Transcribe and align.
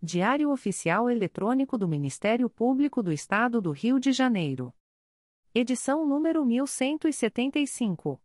Diário 0.00 0.52
Oficial 0.52 1.10
Eletrônico 1.10 1.76
do 1.76 1.88
Ministério 1.88 2.48
Público 2.48 3.02
do 3.02 3.12
Estado 3.12 3.60
do 3.60 3.72
Rio 3.72 3.98
de 3.98 4.12
Janeiro. 4.12 4.72
Edição 5.52 6.06
número 6.06 6.46
1175. 6.46 8.22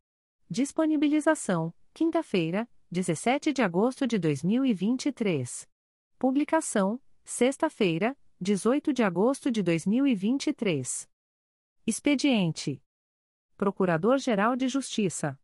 Disponibilização: 0.47 1.73
quinta-feira, 1.91 2.69
17 2.91 3.51
de 3.51 3.63
agosto 3.63 4.05
de 4.05 4.19
2023. 4.19 5.67
Publicação: 6.19 7.01
sexta-feira, 7.23 8.15
18 8.39 8.93
de 8.93 9.01
agosto 9.01 9.49
de 9.49 9.63
2023. 9.63 11.09
Expediente: 11.87 12.83
Procurador-Geral 13.57 14.55
de 14.55 14.67
Justiça 14.67 15.39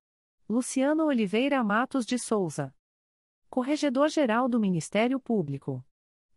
Luciano 0.48 1.06
Oliveira 1.06 1.64
Matos 1.64 2.06
de 2.06 2.20
Souza. 2.20 2.72
Corregedor-Geral 3.50 4.48
do 4.48 4.60
Ministério 4.60 5.20
Público. 5.20 5.84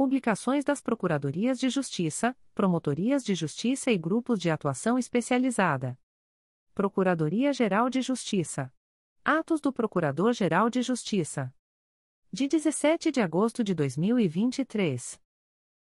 Publicações 0.00 0.64
das 0.64 0.80
Procuradorias 0.80 1.60
de 1.60 1.68
Justiça, 1.68 2.34
Promotorias 2.54 3.22
de 3.22 3.34
Justiça 3.34 3.90
e 3.90 3.98
Grupos 3.98 4.40
de 4.40 4.48
Atuação 4.48 4.98
Especializada. 4.98 5.94
Procuradoria-Geral 6.74 7.90
de 7.90 8.00
Justiça. 8.00 8.72
Atos 9.22 9.60
do 9.60 9.70
Procurador-Geral 9.70 10.70
de 10.70 10.80
Justiça. 10.80 11.54
De 12.32 12.48
17 12.48 13.12
de 13.12 13.20
agosto 13.20 13.62
de 13.62 13.74
2023. 13.74 15.20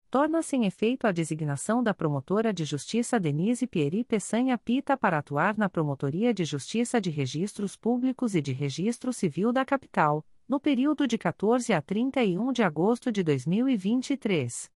Torna-se 0.08 0.54
em 0.54 0.64
efeito 0.64 1.08
a 1.08 1.10
designação 1.10 1.82
da 1.82 1.92
promotora 1.92 2.54
de 2.54 2.64
justiça 2.64 3.18
Denise 3.18 3.66
Pieri 3.66 4.04
Peçanha 4.04 4.56
Pita 4.56 4.96
para 4.96 5.18
atuar 5.18 5.58
na 5.58 5.68
Promotoria 5.68 6.32
de 6.32 6.44
Justiça 6.44 7.00
de 7.00 7.10
Registros 7.10 7.74
Públicos 7.74 8.36
e 8.36 8.40
de 8.40 8.52
Registro 8.52 9.12
Civil 9.12 9.52
da 9.52 9.64
Capital, 9.64 10.24
no 10.48 10.60
período 10.60 11.06
de 11.06 11.16
14 11.16 11.72
a 11.72 11.80
31 11.80 12.52
de 12.52 12.62
agosto 12.62 13.10
de 13.10 13.22
2023. 13.22 14.70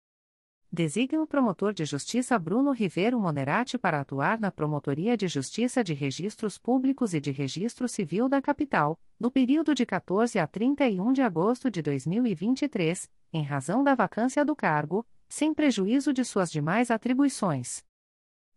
Designa 0.70 1.22
o 1.22 1.26
promotor 1.26 1.72
de 1.72 1.84
justiça 1.84 2.38
Bruno 2.38 2.72
Rivero 2.72 3.18
Monerati 3.18 3.78
para 3.78 4.00
atuar 4.00 4.38
na 4.38 4.50
Promotoria 4.50 5.16
de 5.16 5.26
Justiça 5.26 5.82
de 5.82 5.94
Registros 5.94 6.58
Públicos 6.58 7.14
e 7.14 7.20
de 7.20 7.30
Registro 7.30 7.88
Civil 7.88 8.28
da 8.28 8.40
Capital, 8.42 8.98
no 9.18 9.30
período 9.30 9.74
de 9.74 9.86
14 9.86 10.38
a 10.38 10.46
31 10.46 11.12
de 11.12 11.22
agosto 11.22 11.70
de 11.70 11.80
2023, 11.80 13.10
em 13.32 13.42
razão 13.42 13.82
da 13.82 13.94
vacância 13.94 14.44
do 14.44 14.54
cargo, 14.54 15.06
sem 15.28 15.54
prejuízo 15.54 16.12
de 16.12 16.24
suas 16.24 16.50
demais 16.50 16.90
atribuições. 16.90 17.87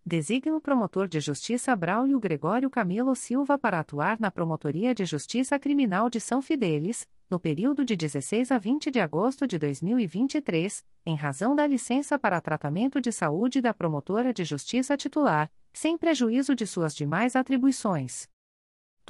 Designa 0.03 0.55
o 0.55 0.59
promotor 0.59 1.07
de 1.07 1.19
justiça 1.19 1.75
Braulio 1.75 2.19
Gregório 2.19 2.71
Camilo 2.71 3.15
Silva 3.15 3.55
para 3.55 3.79
atuar 3.79 4.19
na 4.19 4.31
Promotoria 4.31 4.95
de 4.95 5.05
Justiça 5.05 5.59
Criminal 5.59 6.09
de 6.09 6.19
São 6.19 6.41
Fidélis, 6.41 7.07
no 7.29 7.39
período 7.39 7.85
de 7.85 7.95
16 7.95 8.51
a 8.51 8.57
20 8.57 8.89
de 8.89 8.99
agosto 8.99 9.45
de 9.45 9.59
2023, 9.59 10.83
em 11.05 11.15
razão 11.15 11.55
da 11.55 11.67
licença 11.67 12.17
para 12.17 12.41
tratamento 12.41 12.99
de 12.99 13.11
saúde 13.11 13.61
da 13.61 13.75
promotora 13.75 14.33
de 14.33 14.43
justiça 14.43 14.97
titular, 14.97 15.51
sem 15.71 15.95
prejuízo 15.95 16.55
de 16.55 16.65
suas 16.65 16.95
demais 16.95 17.35
atribuições. 17.35 18.30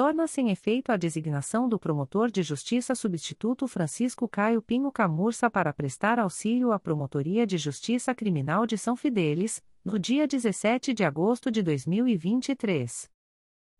Torna-se 0.01 0.41
em 0.41 0.50
efeito 0.50 0.91
a 0.91 0.97
designação 0.97 1.69
do 1.69 1.78
promotor 1.78 2.31
de 2.31 2.41
justiça 2.41 2.95
substituto 2.95 3.67
Francisco 3.67 4.28
Caio 4.28 4.59
Pinho 4.59 4.91
Camurça 4.91 5.47
para 5.47 5.72
prestar 5.72 6.17
auxílio 6.17 6.72
à 6.72 6.79
Promotoria 6.79 7.45
de 7.45 7.56
Justiça 7.56 8.16
Criminal 8.16 8.66
de 8.66 8.79
São 8.79 8.95
Fidélis, 8.97 9.62
no 9.85 10.00
dia 10.00 10.28
17 10.28 10.91
de 10.91 11.03
agosto 11.03 11.51
de 11.51 11.62
2023. 11.62 13.12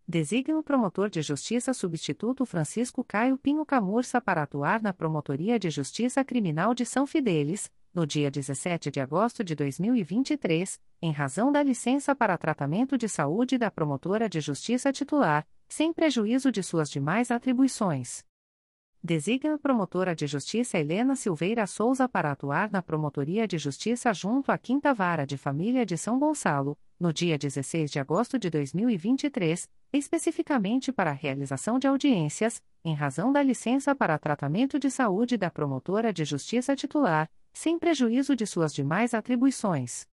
Designa 0.08 0.60
o 0.60 0.62
promotor 0.62 1.10
de 1.10 1.24
justiça 1.24 1.74
substituto 1.74 2.46
Francisco 2.46 3.04
Caio 3.04 3.36
Pinho 3.36 3.66
Camurça 3.66 4.22
para 4.22 4.44
atuar 4.44 4.80
na 4.80 4.94
Promotoria 4.94 5.58
de 5.58 5.72
Justiça 5.72 6.24
Criminal 6.24 6.76
de 6.76 6.86
São 6.86 7.08
Fidélis, 7.08 7.72
no 7.92 8.06
dia 8.06 8.30
17 8.30 8.92
de 8.92 9.00
agosto 9.00 9.44
de 9.44 9.56
2023, 9.56 10.80
em 11.02 11.12
razão 11.12 11.52
da 11.52 11.64
licença 11.64 12.14
para 12.14 12.38
tratamento 12.38 12.96
de 12.96 13.10
saúde 13.10 13.58
da 13.58 13.72
promotora 13.72 14.30
de 14.30 14.40
justiça 14.40 14.94
titular, 14.94 15.48
sem 15.72 15.94
prejuízo 15.94 16.52
de 16.52 16.62
suas 16.62 16.90
demais 16.90 17.32
atribuições. 17.32 18.26
Designa 19.02 19.56
a 19.56 19.58
promotora 19.58 20.14
de 20.14 20.28
justiça 20.28 20.78
Helena 20.78 21.16
Silveira 21.16 21.66
Souza 21.66 22.10
para 22.10 22.30
atuar 22.30 22.70
na 22.70 22.82
Promotoria 22.82 23.48
de 23.48 23.58
Justiça 23.58 24.14
junto 24.14 24.52
à 24.52 24.58
Quinta 24.58 24.94
Vara 24.94 25.26
de 25.26 25.38
Família 25.38 25.86
de 25.86 25.98
São 25.98 26.20
Gonçalo, 26.20 26.78
no 27.00 27.14
dia 27.14 27.38
16 27.38 27.90
de 27.90 28.00
agosto 28.00 28.38
de 28.38 28.50
2023, 28.50 29.70
especificamente 29.94 30.92
para 30.92 31.12
a 31.12 31.14
realização 31.14 31.80
de 31.80 31.88
audiências, 31.88 32.62
em 32.84 32.94
razão 32.94 33.32
da 33.32 33.42
licença 33.42 33.96
para 33.96 34.20
tratamento 34.20 34.78
de 34.78 34.92
saúde 34.92 35.38
da 35.38 35.50
promotora 35.50 36.12
de 36.12 36.26
justiça 36.26 36.76
titular, 36.76 37.32
sem 37.54 37.80
prejuízo 37.80 38.36
de 38.36 38.46
suas 38.46 38.74
demais 38.74 39.14
atribuições. 39.14 40.11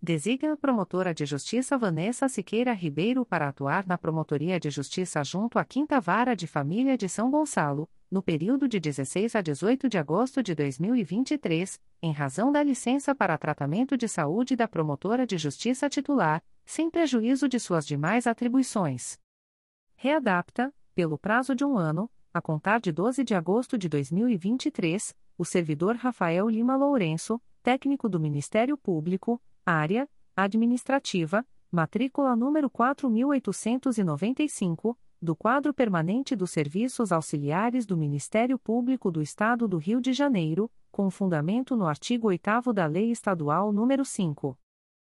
Designa 0.00 0.52
a 0.52 0.56
promotora 0.56 1.12
de 1.12 1.26
justiça 1.26 1.76
Vanessa 1.76 2.28
Siqueira 2.28 2.72
Ribeiro 2.72 3.26
para 3.26 3.48
atuar 3.48 3.84
na 3.84 3.98
Promotoria 3.98 4.60
de 4.60 4.70
Justiça 4.70 5.24
junto 5.24 5.58
à 5.58 5.64
Quinta 5.64 6.00
Vara 6.00 6.36
de 6.36 6.46
Família 6.46 6.96
de 6.96 7.08
São 7.08 7.28
Gonçalo, 7.28 7.90
no 8.08 8.22
período 8.22 8.68
de 8.68 8.78
16 8.78 9.34
a 9.34 9.40
18 9.40 9.88
de 9.88 9.98
agosto 9.98 10.40
de 10.40 10.54
2023, 10.54 11.80
em 12.00 12.12
razão 12.12 12.52
da 12.52 12.62
licença 12.62 13.12
para 13.12 13.36
tratamento 13.36 13.96
de 13.96 14.06
saúde 14.06 14.54
da 14.54 14.68
promotora 14.68 15.26
de 15.26 15.36
justiça 15.36 15.88
titular, 15.88 16.44
sem 16.64 16.88
prejuízo 16.88 17.48
de 17.48 17.58
suas 17.58 17.84
demais 17.84 18.28
atribuições. 18.28 19.18
Readapta, 19.96 20.72
pelo 20.94 21.18
prazo 21.18 21.56
de 21.56 21.64
um 21.64 21.76
ano, 21.76 22.08
a 22.32 22.40
contar 22.40 22.80
de 22.80 22.92
12 22.92 23.24
de 23.24 23.34
agosto 23.34 23.76
de 23.76 23.88
2023, 23.88 25.12
o 25.36 25.44
servidor 25.44 25.96
Rafael 25.96 26.48
Lima 26.48 26.76
Lourenço, 26.76 27.42
técnico 27.64 28.08
do 28.08 28.20
Ministério 28.20 28.78
Público, 28.78 29.42
área, 29.68 30.08
Administrativa, 30.34 31.44
matrícula 31.70 32.34
número 32.34 32.70
4895, 32.70 34.98
do 35.20 35.36
quadro 35.36 35.74
permanente 35.74 36.36
dos 36.36 36.50
serviços 36.50 37.12
auxiliares 37.12 37.84
do 37.84 37.96
Ministério 37.96 38.58
Público 38.58 39.10
do 39.10 39.20
Estado 39.20 39.68
do 39.68 39.76
Rio 39.76 40.00
de 40.00 40.12
Janeiro, 40.12 40.70
com 40.90 41.10
fundamento 41.10 41.76
no 41.76 41.86
artigo 41.86 42.28
8 42.28 42.72
da 42.72 42.86
Lei 42.86 43.10
Estadual 43.10 43.70
nº 43.72 44.04
5. 44.04 44.56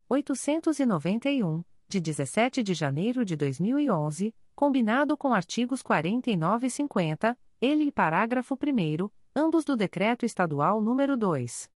891, 0.08 1.64
de 1.88 2.00
17 2.00 2.62
de 2.62 2.74
janeiro 2.74 3.24
de 3.24 3.36
2011, 3.36 4.34
combinado 4.54 5.16
com 5.16 5.32
artigos 5.32 5.82
49 5.82 6.66
e 6.66 6.70
50, 6.70 7.38
ele 7.60 7.84
e 7.84 7.92
parágrafo 7.92 8.54
1 8.54 9.08
ambos 9.34 9.64
do 9.64 9.76
Decreto 9.76 10.24
Estadual 10.24 10.80
nº 10.80 11.14
2. 11.14 11.70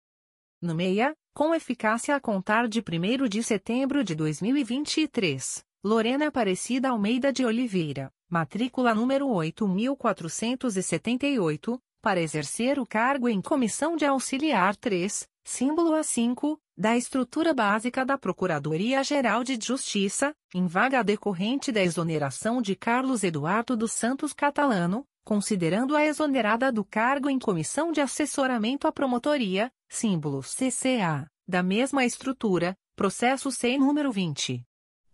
No 0.60 0.74
meia, 0.74 1.14
com 1.32 1.54
eficácia 1.54 2.16
a 2.16 2.20
contar 2.20 2.66
de 2.66 2.80
1 2.80 3.28
de 3.28 3.40
setembro 3.44 4.02
de 4.02 4.16
2023. 4.16 5.67
Lorena 5.84 6.26
Aparecida 6.26 6.88
Almeida 6.88 7.32
de 7.32 7.44
Oliveira, 7.44 8.10
matrícula 8.28 8.92
número 8.92 9.28
8478, 9.28 11.80
para 12.02 12.20
exercer 12.20 12.80
o 12.80 12.86
cargo 12.86 13.28
em 13.28 13.40
Comissão 13.40 13.94
de 13.94 14.04
Auxiliar 14.04 14.74
3, 14.74 15.28
símbolo 15.44 15.92
A5, 15.92 16.58
da 16.76 16.96
estrutura 16.96 17.54
básica 17.54 18.04
da 18.04 18.18
Procuradoria-Geral 18.18 19.44
de 19.44 19.56
Justiça, 19.62 20.34
em 20.52 20.66
vaga 20.66 21.04
decorrente 21.04 21.70
da 21.70 21.80
exoneração 21.80 22.60
de 22.60 22.74
Carlos 22.74 23.22
Eduardo 23.22 23.76
dos 23.76 23.92
Santos 23.92 24.32
Catalano, 24.32 25.06
considerando 25.24 25.94
a 25.94 26.04
exonerada 26.04 26.72
do 26.72 26.84
cargo 26.84 27.30
em 27.30 27.38
Comissão 27.38 27.92
de 27.92 28.00
Assessoramento 28.00 28.88
à 28.88 28.92
Promotoria, 28.92 29.70
símbolo 29.88 30.40
CCA, 30.40 31.30
da 31.46 31.62
mesma 31.62 32.04
estrutura, 32.04 32.76
processo 32.96 33.52
sem 33.52 33.78
número 33.78 34.10
20. 34.10 34.66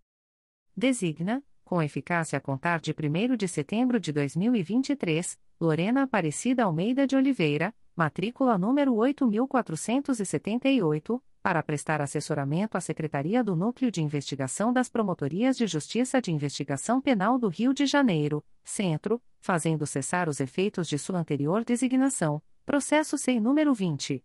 Designa, 0.74 1.44
com 1.64 1.82
eficácia 1.82 2.38
a 2.38 2.40
contar 2.40 2.80
de 2.80 2.92
1 2.92 3.36
de 3.36 3.46
setembro 3.46 4.00
de 4.00 4.10
2023, 4.12 5.38
Lorena 5.60 6.02
Aparecida 6.02 6.64
Almeida 6.64 7.06
de 7.06 7.14
Oliveira, 7.14 7.72
matrícula 7.94 8.58
número 8.58 8.94
8478, 8.94 11.22
para 11.42 11.62
prestar 11.62 12.00
assessoramento 12.00 12.78
à 12.78 12.80
Secretaria 12.80 13.42
do 13.42 13.56
Núcleo 13.56 13.90
de 13.90 14.00
Investigação 14.00 14.72
das 14.72 14.88
Promotorias 14.88 15.56
de 15.56 15.66
Justiça 15.66 16.22
de 16.22 16.30
Investigação 16.30 17.00
Penal 17.00 17.36
do 17.38 17.48
Rio 17.48 17.74
de 17.74 17.84
Janeiro, 17.84 18.44
Centro, 18.64 19.20
fazendo 19.40 19.86
cessar 19.86 20.28
os 20.28 20.40
efeitos 20.40 20.88
de 20.88 20.98
sua 20.98 21.18
anterior 21.18 21.64
designação, 21.64 22.40
processo 22.64 23.18
sem 23.18 23.40
número 23.40 23.74
20. 23.74 24.24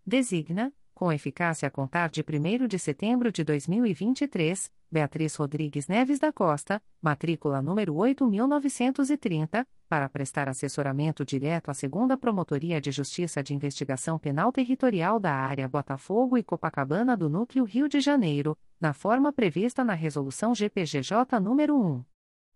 Designa, 0.05 0.75
com 1.03 1.13
eficácia 1.13 1.67
a 1.67 1.71
contar 1.71 2.11
de 2.11 2.23
1 2.23 2.69
de 2.69 2.79
setembro 2.79 3.33
de 3.33 3.43
2023, 3.43 4.71
Beatriz 4.89 5.35
Rodrigues 5.35 5.89
Neves 5.89 6.21
da 6.21 6.33
Costa, 6.33 6.81
matrícula 7.03 7.61
número 7.61 7.97
8930, 7.97 9.67
para 9.89 10.09
prestar 10.09 10.49
assessoramento 10.49 11.25
direto 11.25 11.73
à 11.73 11.75
Segunda 11.75 12.17
Promotoria 12.17 12.81
de 12.81 12.93
Justiça 12.93 13.43
de 13.43 13.53
Investigação 13.53 14.17
Penal 14.17 14.53
Territorial 14.53 15.19
da 15.19 15.35
área 15.35 15.69
Botafogo 15.69 16.39
e 16.39 16.43
Copacabana 16.45 17.17
do 17.17 17.29
Núcleo 17.29 17.65
Rio 17.65 17.89
de 17.89 18.01
Janeiro, 18.01 18.57
na 18.81 18.93
forma 18.93 19.33
prevista 19.33 19.83
na 19.83 19.95
Resolução 19.95 20.55
GPGJ 20.55 21.17
nº 21.41 21.75
1. 21.75 22.05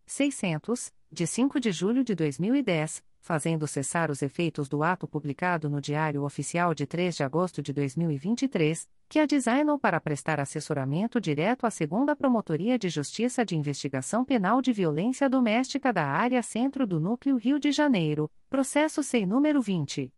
600, 0.06 0.92
de 1.10 1.26
5 1.26 1.58
de 1.58 1.72
julho 1.72 2.04
de 2.04 2.14
2010, 2.14 3.02
fazendo 3.26 3.66
cessar 3.66 4.08
os 4.08 4.22
efeitos 4.22 4.68
do 4.68 4.84
ato 4.84 5.08
publicado 5.08 5.68
no 5.68 5.80
Diário 5.80 6.22
Oficial 6.22 6.72
de 6.72 6.86
3 6.86 7.16
de 7.16 7.24
agosto 7.24 7.60
de 7.60 7.72
2023, 7.72 8.88
que 9.08 9.18
a 9.18 9.26
designou 9.26 9.80
para 9.80 10.00
prestar 10.00 10.38
assessoramento 10.38 11.20
direto 11.20 11.66
à 11.66 11.70
Segunda 11.70 12.14
Promotoria 12.14 12.78
de 12.78 12.88
Justiça 12.88 13.44
de 13.44 13.56
Investigação 13.56 14.24
Penal 14.24 14.62
de 14.62 14.72
Violência 14.72 15.28
Doméstica 15.28 15.92
da 15.92 16.06
Área 16.06 16.40
Centro 16.40 16.86
do 16.86 17.00
Núcleo 17.00 17.36
Rio 17.36 17.58
de 17.58 17.72
Janeiro, 17.72 18.30
processo 18.48 19.02
sem 19.02 19.26
número 19.26 19.60
20. 19.60 20.12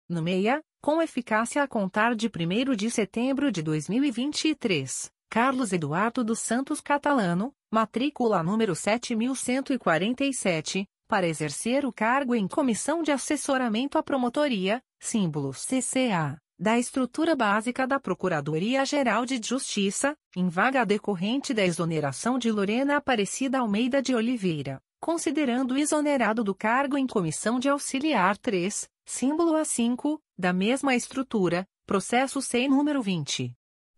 No 0.09 0.23
meia, 0.23 0.59
com 0.87 1.01
eficácia 1.01 1.61
a 1.61 1.67
contar 1.67 2.15
de 2.15 2.27
1 2.27 2.73
de 2.73 2.89
setembro 2.89 3.51
de 3.51 3.61
2023, 3.61 5.11
Carlos 5.29 5.73
Eduardo 5.73 6.23
dos 6.23 6.39
Santos 6.39 6.79
Catalano, 6.79 7.53
matrícula 7.69 8.41
número 8.41 8.73
7147, 8.73 10.87
para 11.05 11.27
exercer 11.27 11.85
o 11.85 11.91
cargo 11.91 12.33
em 12.33 12.47
Comissão 12.47 13.03
de 13.03 13.11
Assessoramento 13.11 13.97
à 13.97 14.01
Promotoria, 14.01 14.81
símbolo 14.97 15.51
CCA, 15.51 16.37
da 16.57 16.79
estrutura 16.79 17.35
básica 17.35 17.85
da 17.85 17.99
Procuradoria-Geral 17.99 19.25
de 19.25 19.41
Justiça, 19.43 20.15
em 20.37 20.47
vaga 20.47 20.85
decorrente 20.85 21.53
da 21.53 21.65
exoneração 21.65 22.39
de 22.39 22.49
Lorena 22.49 22.95
Aparecida 22.95 23.59
Almeida 23.59 24.01
de 24.01 24.15
Oliveira, 24.15 24.79
considerando 25.01 25.77
exonerado 25.77 26.45
do 26.45 26.55
cargo 26.55 26.97
em 26.97 27.05
Comissão 27.05 27.59
de 27.59 27.67
Auxiliar 27.67 28.37
3, 28.37 28.87
símbolo 29.07 29.53
A5, 29.53 30.19
da 30.37 30.51
mesma 30.51 30.93
estrutura, 30.93 31.65
processo 31.85 32.41
sem 32.41 32.67
número 32.67 33.01
20. 33.01 33.55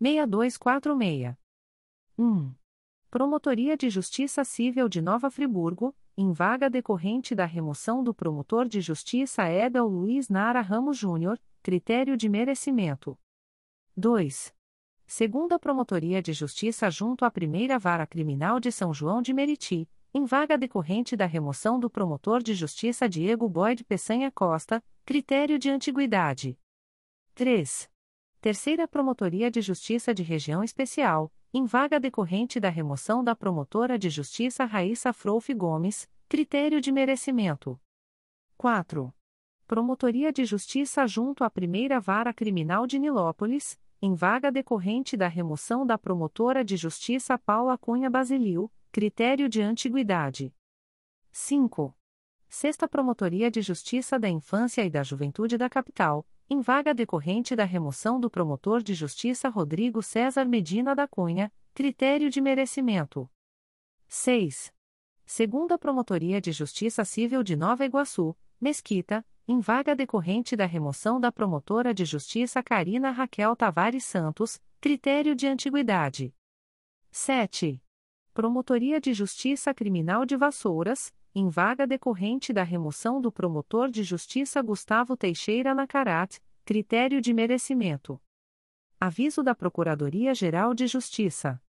6246. 0.00 1.36
1. 2.18 2.54
Promotoria 3.10 3.76
de 3.76 3.90
Justiça 3.90 4.44
Civil 4.44 4.88
de 4.88 5.02
Nova 5.02 5.30
Friburgo, 5.30 5.94
em 6.16 6.32
vaga 6.32 6.70
decorrente 6.70 7.34
da 7.34 7.44
remoção 7.44 8.02
do 8.02 8.14
promotor 8.14 8.66
de 8.66 8.80
justiça 8.80 9.50
Edel 9.50 9.86
Luiz 9.86 10.28
Nara 10.28 10.60
Ramos 10.60 10.96
Júnior, 10.96 11.40
critério 11.62 12.16
de 12.16 12.28
merecimento. 12.28 13.18
2. 13.96 14.54
Segunda 15.06 15.58
Promotoria 15.58 16.22
de 16.22 16.32
Justiça 16.32 16.88
junto 16.88 17.24
à 17.24 17.30
Primeira 17.30 17.78
Vara 17.78 18.06
Criminal 18.06 18.60
de 18.60 18.70
São 18.70 18.94
João 18.94 19.20
de 19.20 19.34
Meriti, 19.34 19.88
em 20.14 20.24
vaga 20.24 20.56
decorrente 20.56 21.16
da 21.16 21.26
remoção 21.26 21.78
do 21.78 21.90
promotor 21.90 22.42
de 22.42 22.54
justiça 22.54 23.08
Diego 23.08 23.48
Boyd 23.48 23.84
Peçanha 23.84 24.30
Costa, 24.30 24.82
critério 25.04 25.58
de 25.58 25.68
antiguidade. 25.68 26.58
3. 27.34 27.90
Terceira 28.40 28.88
Promotoria 28.88 29.50
de 29.50 29.60
Justiça 29.60 30.14
de 30.14 30.22
Região 30.22 30.64
Especial, 30.64 31.30
em 31.52 31.66
vaga 31.66 32.00
decorrente 32.00 32.58
da 32.58 32.70
remoção 32.70 33.22
da 33.22 33.36
promotora 33.36 33.98
de 33.98 34.08
justiça 34.08 34.64
Raíssa 34.64 35.12
Frouf 35.12 35.52
Gomes, 35.52 36.08
critério 36.26 36.80
de 36.80 36.90
merecimento. 36.90 37.78
4. 38.56 39.12
Promotoria 39.66 40.32
de 40.32 40.46
Justiça 40.46 41.06
junto 41.06 41.44
à 41.44 41.50
Primeira 41.50 42.00
Vara 42.00 42.32
Criminal 42.32 42.86
de 42.86 42.98
Nilópolis, 42.98 43.78
em 44.00 44.14
vaga 44.14 44.50
decorrente 44.50 45.18
da 45.18 45.28
remoção 45.28 45.84
da 45.84 45.98
promotora 45.98 46.64
de 46.64 46.78
justiça 46.78 47.36
Paula 47.36 47.76
Cunha 47.76 48.08
Basilio, 48.08 48.72
critério 48.90 49.50
de 49.50 49.60
antiguidade. 49.60 50.50
5. 51.30 51.94
Sexta 52.48 52.88
Promotoria 52.88 53.50
de 53.50 53.60
Justiça 53.60 54.18
da 54.18 54.30
Infância 54.30 54.82
e 54.82 54.88
da 54.88 55.02
Juventude 55.02 55.58
da 55.58 55.68
Capital, 55.68 56.26
em 56.52 56.60
vaga 56.60 56.92
decorrente 56.92 57.54
da 57.54 57.62
remoção 57.64 58.18
do 58.18 58.28
promotor 58.28 58.82
de 58.82 58.92
justiça 58.92 59.48
Rodrigo 59.48 60.02
César 60.02 60.44
Medina 60.44 60.96
da 60.96 61.06
Cunha, 61.06 61.52
critério 61.72 62.28
de 62.28 62.40
merecimento. 62.40 63.30
6. 64.08 64.72
Segunda 65.24 65.78
Promotoria 65.78 66.40
de 66.40 66.50
Justiça 66.50 67.04
Civil 67.04 67.44
de 67.44 67.54
Nova 67.54 67.84
Iguaçu, 67.84 68.36
Mesquita, 68.60 69.24
em 69.46 69.60
vaga 69.60 69.94
decorrente 69.94 70.56
da 70.56 70.66
remoção 70.66 71.20
da 71.20 71.30
promotora 71.30 71.94
de 71.94 72.04
justiça 72.04 72.60
Karina 72.64 73.12
Raquel 73.12 73.54
Tavares 73.54 74.04
Santos, 74.04 74.60
critério 74.80 75.36
de 75.36 75.46
antiguidade. 75.46 76.34
7. 77.12 77.80
Promotoria 78.34 79.00
de 79.00 79.14
Justiça 79.14 79.72
Criminal 79.72 80.26
de 80.26 80.36
Vassouras, 80.36 81.14
em 81.34 81.48
vaga 81.48 81.86
decorrente 81.86 82.52
da 82.52 82.62
remoção 82.62 83.20
do 83.20 83.30
promotor 83.30 83.90
de 83.90 84.02
justiça 84.02 84.60
Gustavo 84.60 85.16
Teixeira 85.16 85.74
Nacarat, 85.74 86.38
critério 86.64 87.20
de 87.20 87.32
merecimento. 87.32 88.20
Aviso 89.00 89.42
da 89.42 89.54
Procuradoria-Geral 89.54 90.74
de 90.74 90.86
Justiça. 90.86 91.60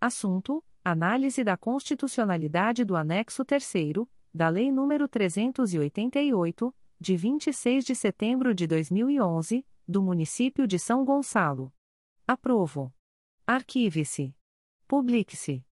Assunto: 0.00 0.64
Análise 0.82 1.44
da 1.44 1.58
constitucionalidade 1.58 2.82
do 2.82 2.96
anexo 2.96 3.44
3 3.44 3.74
da 4.32 4.48
Lei 4.48 4.70
nº 4.70 5.06
388, 5.06 6.74
de 6.98 7.14
26 7.14 7.84
de 7.84 7.94
setembro 7.94 8.54
de 8.54 8.66
2011, 8.66 9.66
do 9.86 10.02
município 10.02 10.66
de 10.66 10.78
São 10.78 11.04
Gonçalo. 11.04 11.70
Aprovo. 12.26 12.90
Arquive-se. 13.46 14.34
Publique-se. 14.88 15.62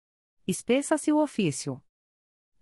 Espeça-se 0.47 1.11
o 1.11 1.17
ofício. 1.17 1.83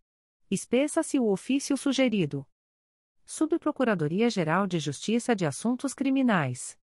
Espeça-se 0.50 1.18
o 1.18 1.30
ofício 1.30 1.76
sugerido. 1.76 2.46
Subprocuradoria-Geral 3.30 4.66
de 4.66 4.78
Justiça 4.78 5.36
de 5.36 5.44
Assuntos 5.44 5.92
Criminais. 5.92 6.78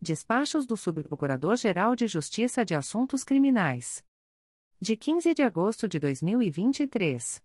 Despachos 0.00 0.66
do 0.66 0.76
Subprocurador-Geral 0.76 1.96
de 1.96 2.06
Justiça 2.06 2.64
de 2.64 2.76
Assuntos 2.76 3.24
Criminais. 3.24 4.04
De 4.80 4.96
15 4.96 5.34
de 5.34 5.42
agosto 5.42 5.88
de 5.88 5.98
2023. 5.98 7.42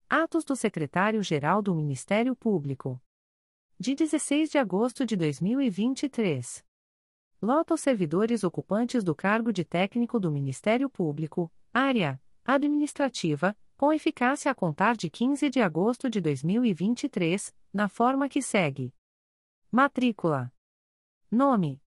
Atos 0.08 0.42
do 0.42 0.56
Secretário-Geral 0.56 1.60
do 1.60 1.74
Ministério 1.74 2.34
Público 2.34 2.98
de 3.78 3.94
16 3.94 4.50
de 4.50 4.56
agosto 4.58 5.04
de 5.04 5.16
2023. 5.16 6.64
Lota 7.42 7.74
os 7.74 7.82
servidores 7.82 8.42
ocupantes 8.42 9.04
do 9.04 9.14
cargo 9.14 9.52
de 9.52 9.64
técnico 9.64 10.18
do 10.18 10.30
Ministério 10.30 10.88
Público, 10.88 11.52
área 11.72 12.18
administrativa, 12.44 13.56
com 13.80 13.92
eficácia 13.94 14.52
a 14.52 14.54
contar 14.54 14.94
de 14.94 15.08
15 15.08 15.48
de 15.48 15.62
agosto 15.62 16.10
de 16.10 16.20
2023, 16.20 17.56
na 17.72 17.88
forma 17.88 18.28
que 18.28 18.42
segue: 18.42 18.94
Matrícula, 19.72 20.52
Nome, 21.30 21.82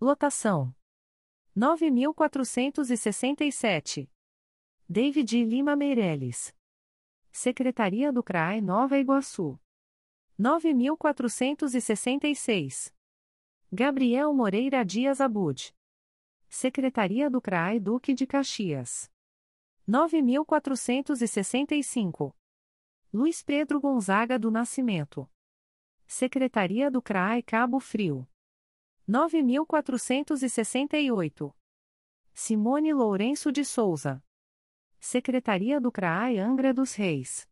Lotação: 0.00 0.74
9467. 1.54 4.10
David 4.88 5.44
Lima 5.44 5.76
Meirelles. 5.76 6.52
Secretaria 7.30 8.12
do 8.12 8.24
CRAE 8.24 8.60
Nova 8.60 8.98
Iguaçu. 8.98 9.60
9466. 10.36 12.92
Gabriel 13.70 14.34
Moreira 14.34 14.84
Dias 14.84 15.20
Abud. 15.20 15.72
Secretaria 16.48 17.30
do 17.30 17.40
CRAI 17.40 17.78
Duque 17.78 18.12
de 18.12 18.26
Caxias. 18.26 19.11
9465. 19.86 22.34
Luiz 23.12 23.42
Pedro 23.42 23.78
Gonzaga 23.80 24.38
do 24.38 24.48
Nascimento. 24.48 25.28
Secretaria 26.06 26.88
do 26.88 27.02
CRAI 27.02 27.42
Cabo 27.42 27.80
Frio. 27.80 28.24
9468. 29.08 31.52
Simone 32.32 32.94
Lourenço 32.94 33.50
de 33.50 33.64
Souza. 33.64 34.22
Secretaria 35.00 35.80
do 35.80 35.90
CRAI 35.90 36.38
Angra 36.38 36.72
dos 36.72 36.94
Reis. 36.94 37.48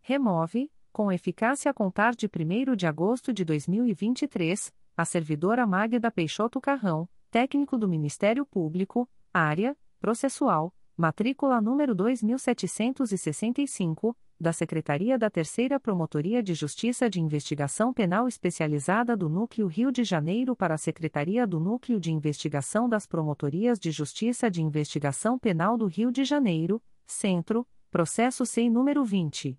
Remove, 0.03 0.71
com 0.95 1.11
eficácia 1.11 1.73
a 1.73 1.75
contar 1.75 2.15
de 2.15 2.27
1 2.27 2.77
de 2.77 2.87
agosto 2.87 3.33
de 3.33 3.45
2023, 3.45 4.73
a 4.97 5.05
servidora 5.05 5.67
Magda 5.67 6.09
Peixoto 6.09 6.61
Carrão, 6.61 7.09
técnico 7.33 7.77
do 7.77 7.89
Ministério 7.89 8.47
Público, 8.47 9.11
área 9.33 9.77
processual, 9.99 10.73
matrícula 10.97 11.61
número 11.61 11.97
2765, 11.97 14.17
da 14.39 14.53
Secretaria 14.53 15.19
da 15.19 15.29
Terceira 15.29 15.81
Promotoria 15.81 16.41
de 16.41 16.55
Justiça 16.55 17.11
de 17.11 17.21
Investigação 17.21 17.93
Penal 17.93 18.29
Especializada 18.29 19.17
do 19.17 19.29
Núcleo 19.29 19.67
Rio 19.67 19.91
de 19.91 20.05
Janeiro 20.05 20.55
para 20.55 20.75
a 20.75 20.79
Secretaria 20.79 21.45
do 21.45 21.59
Núcleo 21.59 21.99
de 21.99 22.13
Investigação 22.13 22.89
das 22.89 23.05
Promotorias 23.05 23.81
de 23.81 23.91
Justiça 23.91 24.49
de 24.49 24.63
Investigação 24.63 25.41
Penal 25.41 25.77
do 25.77 25.87
Rio 25.87 26.13
de 26.13 26.23
Janeiro, 26.23 26.81
Centro, 27.05 27.67
processo 27.91 28.47
sem 28.47 28.71
número 28.71 29.05
20. 29.05 29.59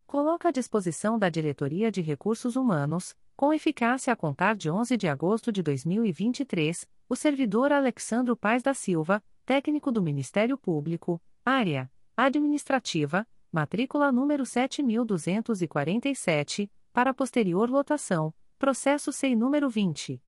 Coloca 0.07 0.49
à 0.49 0.53
disposição 0.53 1.19
da 1.19 1.29
Diretoria 1.29 1.91
de 1.91 2.01
Recursos 2.01 2.57
Humanos, 2.57 3.15
com 3.37 3.53
eficácia 3.53 4.13
a 4.13 4.17
contar 4.17 4.55
de 4.55 4.71
11 4.71 4.97
de 4.97 5.09
agosto 5.09 5.51
de 5.51 5.61
2023, 5.63 6.87
o 7.09 7.17
servidor 7.17 7.73
Alexandro 7.73 8.37
Paes 8.37 8.63
da 8.63 8.73
Silva, 8.73 9.21
técnico 9.45 9.91
do 9.91 10.01
Ministério 10.01 10.57
Público, 10.57 11.21
área 11.45 11.91
administrativa, 12.17 13.27
matrícula 13.51 14.13
número 14.13 14.47
7247, 14.47 16.71
para 16.93 17.13
posterior 17.13 17.69
lotação, 17.69 18.33
processo 18.57 19.13
SEI 19.13 19.35
número 19.35 19.69
20. 19.69 20.23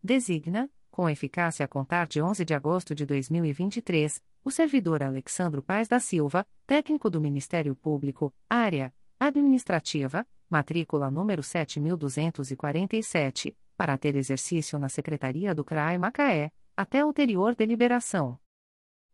Designa, 0.04 0.70
com 0.89 1.08
eficácia 1.10 1.63
a 1.63 1.67
contar 1.67 2.08
de 2.08 2.22
11 2.22 2.44
de 2.44 2.54
agosto 2.54 2.94
de 2.94 3.06
2023, 3.06 4.22
o 4.44 4.52
servidor 4.52 5.02
Alexandro 5.04 5.62
Paes 5.62 5.88
da 5.88 6.00
Silva, 6.00 6.46
técnico 6.67 7.10
do 7.10 7.22
Ministério 7.22 7.74
Público, 7.76 8.34
área 8.50 8.94
administrativa, 9.20 10.28
matrícula 10.50 11.12
número 11.12 11.44
7247, 11.44 13.56
para 13.78 13.98
ter 13.98 14.15
exercício 14.15 14.78
na 14.78 14.89
Secretaria 14.89 15.56
do 15.56 15.63
CRAE 15.63 15.98
Macaé, 15.98 16.52
até 16.76 17.06
ulterior 17.06 17.56
deliberação. 17.56 18.38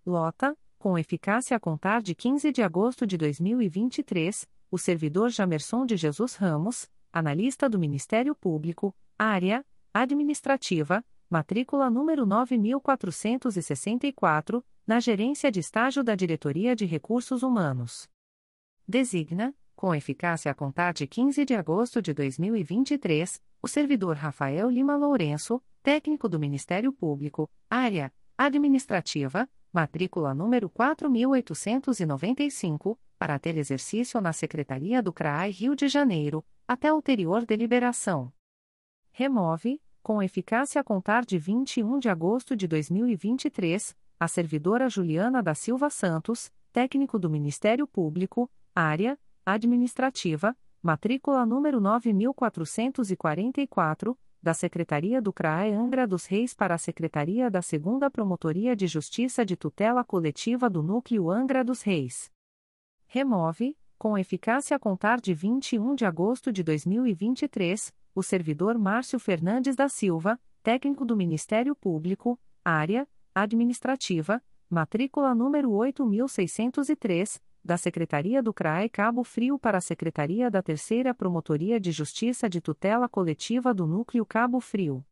Lota, 0.06 0.58
com 0.78 0.98
eficácia 0.98 1.58
a 1.58 1.60
contar 1.60 2.02
de 2.02 2.16
15 2.16 2.50
de 2.52 2.62
agosto 2.62 3.06
de 3.06 3.18
2023, 3.18 4.48
o 4.70 4.78
servidor 4.78 5.30
Jamerson 5.30 5.86
de 5.86 5.96
Jesus 5.98 6.36
Ramos, 6.36 6.90
analista 7.12 7.70
do 7.70 7.78
Ministério 7.80 8.36
Público, 8.36 8.96
área 9.18 9.66
administrativa, 9.94 11.04
matrícula 11.30 11.90
número 11.90 12.26
9464, 12.26 14.64
na 14.86 15.00
Gerência 15.00 15.50
de 15.52 15.60
Estágio 15.60 16.04
da 16.04 16.16
Diretoria 16.16 16.76
de 16.76 16.86
Recursos 16.86 17.42
Humanos. 17.44 18.10
Designa, 18.88 19.54
com 19.76 19.94
eficácia 19.94 20.52
a 20.52 20.56
contar 20.56 20.94
de 20.94 21.06
15 21.06 21.44
de 21.44 21.54
agosto 21.54 22.02
de 22.02 22.14
2023, 22.14 23.42
o 23.62 23.68
servidor 23.68 24.16
Rafael 24.16 24.70
Lima 24.70 24.96
Lourenço, 24.96 25.62
técnico 25.84 26.30
do 26.30 26.40
Ministério 26.40 26.94
Público, 26.94 27.50
área 27.70 28.14
administrativa, 28.38 29.50
matrícula 29.78 30.34
número 30.34 30.68
4895, 30.72 33.00
para 33.20 33.38
ter 33.38 33.56
exercício 33.60 34.20
na 34.20 34.34
Secretaria 34.34 35.04
do 35.04 35.14
CRAI 35.14 35.52
Rio 35.52 35.76
de 35.76 35.88
Janeiro, 35.88 36.44
até 36.68 36.92
ulterior 36.92 37.46
deliberação. 37.46 38.34
Remove, 39.12 39.80
com 40.02 40.24
eficácia 40.24 40.82
a 40.82 40.84
contar 40.84 41.24
de 41.24 41.38
21 41.38 42.00
de 42.00 42.10
agosto 42.10 42.56
de 42.56 42.68
2023, 42.68 43.96
a 44.20 44.28
servidora 44.28 44.90
Juliana 44.90 45.44
da 45.44 45.54
Silva 45.54 45.92
Santos, 45.92 46.52
técnico 46.74 47.20
do 47.20 47.30
Ministério 47.30 47.86
Público, 47.86 48.50
área 48.74 49.16
administrativa, 49.46 50.58
matrícula 50.82 51.46
número 51.46 51.80
9444, 51.80 54.18
da 54.42 54.54
Secretaria 54.54 55.22
do 55.22 55.34
CRAE 55.34 55.74
Angra 55.74 56.08
dos 56.08 56.26
Reis 56.26 56.54
para 56.54 56.76
a 56.76 56.78
Secretaria 56.78 57.50
da 57.50 57.62
Segunda 57.62 58.10
Promotoria 58.10 58.76
de 58.76 58.88
Justiça 58.88 59.46
de 59.46 59.56
Tutela 59.56 60.04
Coletiva 60.04 60.70
do 60.70 60.82
Núcleo 60.82 61.30
Angra 61.30 61.64
dos 61.64 61.82
Reis. 61.82 62.32
Remove, 63.08 63.78
com 63.98 64.18
eficácia 64.18 64.76
a 64.76 64.80
contar 64.80 65.20
de 65.20 65.34
21 65.34 65.96
de 65.96 66.06
agosto 66.06 66.52
de 66.52 66.62
2023, 66.64 67.94
o 68.14 68.22
servidor 68.22 68.78
Márcio 68.78 69.20
Fernandes 69.20 69.76
da 69.76 69.90
Silva, 69.90 70.40
técnico 70.62 71.06
do 71.06 71.16
Ministério 71.16 71.76
Público, 71.76 72.40
área 72.64 73.08
administrativa, 73.34 74.44
matrícula 74.70 75.34
número 75.34 75.72
8603, 75.72 77.42
da 77.68 77.78
Secretaria 77.78 78.42
do 78.42 78.54
CRAE 78.54 78.90
Cabo 78.90 79.26
Frio 79.26 79.60
para 79.60 79.78
a 79.78 79.82
Secretaria 79.82 80.50
da 80.50 80.64
Terceira 80.64 81.14
Promotoria 81.14 81.78
de 81.80 81.92
Justiça 81.92 82.50
de 82.50 82.60
Tutela 82.62 83.10
Coletiva 83.10 83.74
do 83.74 83.86
Núcleo 83.86 84.26
Cabo 84.26 84.62
Frio. 84.62 85.06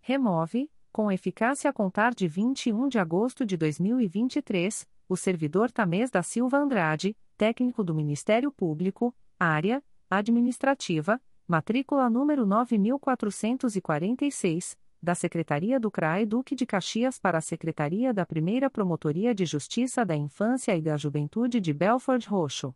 Remove, 0.00 0.70
com 0.90 1.12
eficácia 1.12 1.68
a 1.68 1.74
contar 1.74 2.14
de 2.14 2.26
21 2.26 2.88
de 2.88 2.98
agosto 2.98 3.44
de 3.44 3.58
2023, 3.58 4.88
o 5.06 5.14
servidor 5.14 5.70
Tamês 5.70 6.10
da 6.10 6.22
Silva 6.22 6.56
Andrade, 6.56 7.14
técnico 7.36 7.84
do 7.84 7.94
Ministério 7.94 8.50
Público, 8.50 9.14
área 9.38 9.84
administrativa, 10.08 11.20
matrícula 11.46 12.08
número 12.08 12.46
9446, 12.46 14.78
da 15.04 15.14
Secretaria 15.14 15.78
do 15.78 15.90
CRAE 15.90 16.24
Duque 16.24 16.56
de 16.56 16.64
Caxias 16.64 17.18
para 17.18 17.38
a 17.38 17.42
Secretaria 17.42 18.12
da 18.12 18.24
Primeira 18.24 18.70
Promotoria 18.70 19.34
de 19.34 19.44
Justiça 19.44 20.04
da 20.04 20.16
Infância 20.16 20.74
e 20.74 20.80
da 20.80 20.96
Juventude 20.96 21.60
de 21.60 21.72
Belford 21.74 22.26
Roxo. 22.26 22.74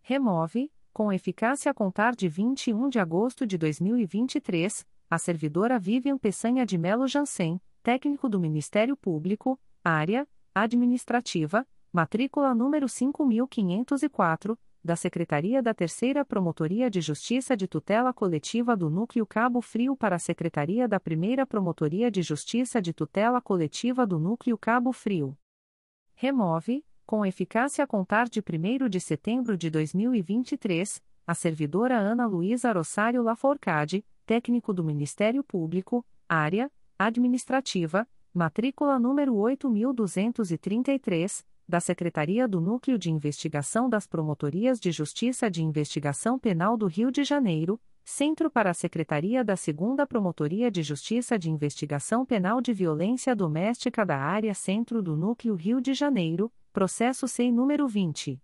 Remove, 0.00 0.72
com 0.92 1.12
eficácia 1.12 1.70
a 1.70 1.74
contar 1.74 2.16
de 2.16 2.26
21 2.26 2.88
de 2.88 2.98
agosto 2.98 3.46
de 3.46 3.56
2023, 3.58 4.86
a 5.08 5.18
servidora 5.18 5.78
Vivian 5.78 6.16
Peçanha 6.16 6.64
de 6.64 6.78
Melo 6.78 7.06
Jansen, 7.06 7.60
técnico 7.82 8.28
do 8.28 8.40
Ministério 8.40 8.96
Público, 8.96 9.60
área 9.84 10.26
administrativa, 10.54 11.66
matrícula 11.92 12.54
número 12.54 12.88
5504, 12.88 14.58
da 14.84 14.96
Secretaria 14.96 15.62
da 15.62 15.72
Terceira 15.72 16.24
Promotoria 16.24 16.90
de 16.90 17.00
Justiça 17.00 17.56
de 17.56 17.68
Tutela 17.68 18.12
Coletiva 18.12 18.76
do 18.76 18.90
Núcleo 18.90 19.24
Cabo 19.24 19.60
Frio 19.60 19.96
para 19.96 20.16
a 20.16 20.18
Secretaria 20.18 20.88
da 20.88 20.98
Primeira 20.98 21.46
Promotoria 21.46 22.10
de 22.10 22.20
Justiça 22.22 22.82
de 22.82 22.92
Tutela 22.92 23.40
Coletiva 23.40 24.04
do 24.06 24.18
Núcleo 24.18 24.58
Cabo 24.58 24.92
Frio. 24.92 25.38
Remove, 26.14 26.84
com 27.06 27.24
eficácia 27.24 27.84
a 27.84 27.86
contar 27.86 28.28
de 28.28 28.40
1 28.40 28.88
de 28.88 28.98
setembro 28.98 29.56
de 29.56 29.70
2023, 29.70 31.00
a 31.26 31.34
servidora 31.34 31.96
Ana 31.96 32.26
Luísa 32.26 32.72
Rossário 32.72 33.22
Laforcade, 33.22 34.04
técnico 34.26 34.72
do 34.72 34.82
Ministério 34.82 35.44
Público, 35.44 36.04
área 36.28 36.68
administrativa, 36.98 38.08
matrícula 38.34 38.98
número 38.98 39.36
8233 39.36 41.44
da 41.68 41.80
Secretaria 41.80 42.46
do 42.46 42.60
Núcleo 42.60 42.98
de 42.98 43.10
Investigação 43.10 43.88
das 43.88 44.06
Promotorias 44.06 44.78
de 44.78 44.90
Justiça 44.90 45.50
de 45.50 45.62
Investigação 45.62 46.38
Penal 46.38 46.76
do 46.76 46.86
Rio 46.86 47.10
de 47.10 47.24
Janeiro, 47.24 47.80
Centro 48.04 48.50
para 48.50 48.70
a 48.70 48.74
Secretaria 48.74 49.44
da 49.44 49.56
Segunda 49.56 50.06
Promotoria 50.06 50.70
de 50.70 50.82
Justiça 50.82 51.38
de 51.38 51.50
Investigação 51.50 52.26
Penal 52.26 52.60
de 52.60 52.72
Violência 52.72 53.34
Doméstica 53.34 54.04
da 54.04 54.18
Área 54.18 54.52
Centro 54.54 55.02
do 55.02 55.16
Núcleo 55.16 55.54
Rio 55.54 55.80
de 55.80 55.94
Janeiro, 55.94 56.52
processo 56.72 57.28
SEI 57.28 57.52
número 57.52 57.86
20. 57.86 58.42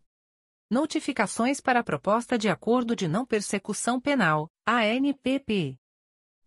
Notificações 0.70 1.60
para 1.60 1.80
a 1.80 1.84
Proposta 1.84 2.38
de 2.38 2.48
Acordo 2.48 2.96
de 2.96 3.08
Não 3.08 3.26
Persecução 3.26 4.00
Penal, 4.00 4.52
ANPP. 4.68 5.80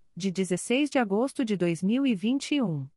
de 0.15 0.31
16 0.31 0.89
de 0.89 0.97
agosto 0.99 1.43
de 1.45 1.55
2021. 1.55 2.87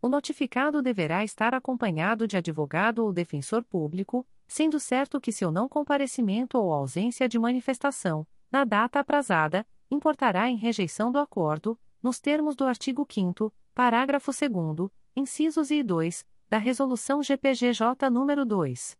O 0.00 0.08
notificado 0.08 0.80
deverá 0.80 1.24
estar 1.24 1.54
acompanhado 1.54 2.26
de 2.26 2.36
advogado 2.36 3.04
ou 3.04 3.12
defensor 3.12 3.64
público, 3.64 4.26
sendo 4.48 4.80
certo 4.80 5.20
que 5.20 5.30
seu 5.30 5.52
não 5.52 5.68
comparecimento 5.68 6.58
ou 6.58 6.72
ausência 6.72 7.28
de 7.28 7.38
manifestação, 7.38 8.26
na 8.50 8.64
data 8.64 8.98
aprazada, 8.98 9.66
importará 9.90 10.48
em 10.48 10.56
rejeição 10.56 11.12
do 11.12 11.18
acordo, 11.18 11.78
nos 12.02 12.18
termos 12.18 12.56
do 12.56 12.64
artigo 12.64 13.06
5 13.08 13.52
parágrafo 13.74 14.32
2 14.32 14.90
incisos 15.14 15.70
e 15.70 15.82
2, 15.82 16.26
da 16.48 16.58
Resolução 16.58 17.22
GPGJ 17.22 18.08
nº 18.10 18.44
2. 18.44 18.98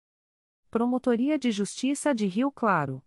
Promotoria 0.71 1.37
de 1.37 1.51
Justiça 1.51 2.15
de 2.15 2.25
Rio 2.25 2.49
Claro. 2.49 3.03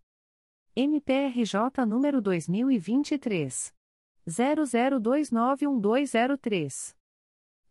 MPRJ 0.76 1.86
número 1.88 2.20
2023 2.20 3.74
00291203. 4.28 6.94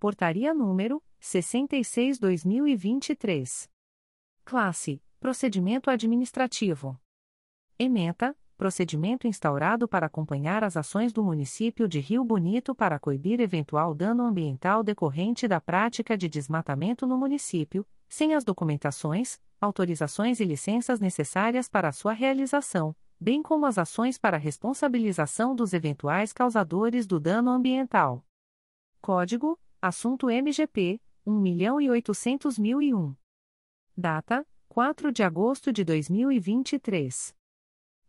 Portaria 0.00 0.54
número 0.54 1.02
66/2023. 1.20 3.68
Classe: 4.44 5.02
Procedimento 5.20 5.90
administrativo. 5.90 6.98
Ementa: 7.78 8.34
Procedimento 8.56 9.28
instaurado 9.28 9.86
para 9.86 10.06
acompanhar 10.06 10.64
as 10.64 10.76
ações 10.76 11.12
do 11.12 11.22
município 11.22 11.86
de 11.86 12.00
Rio 12.00 12.24
Bonito 12.24 12.74
para 12.74 12.98
coibir 12.98 13.40
eventual 13.40 13.94
dano 13.94 14.24
ambiental 14.24 14.82
decorrente 14.82 15.46
da 15.46 15.60
prática 15.60 16.18
de 16.18 16.28
desmatamento 16.28 17.06
no 17.06 17.16
município, 17.16 17.86
sem 18.08 18.34
as 18.34 18.42
documentações, 18.42 19.40
autorizações 19.60 20.40
e 20.40 20.44
licenças 20.44 20.98
necessárias 20.98 21.68
para 21.68 21.92
sua 21.92 22.12
realização, 22.12 22.96
bem 23.20 23.42
como 23.42 23.64
as 23.64 23.78
ações 23.78 24.18
para 24.18 24.36
responsabilização 24.36 25.54
dos 25.54 25.72
eventuais 25.72 26.32
causadores 26.32 27.06
do 27.06 27.20
dano 27.20 27.50
ambiental. 27.50 28.24
Código: 29.00 29.56
Assunto 29.80 30.28
MGP 30.28 31.00
1.800.001. 31.28 33.14
Data: 33.96 34.44
4 34.68 35.12
de 35.12 35.22
agosto 35.22 35.70
de 35.70 35.84
2023. 35.84 37.36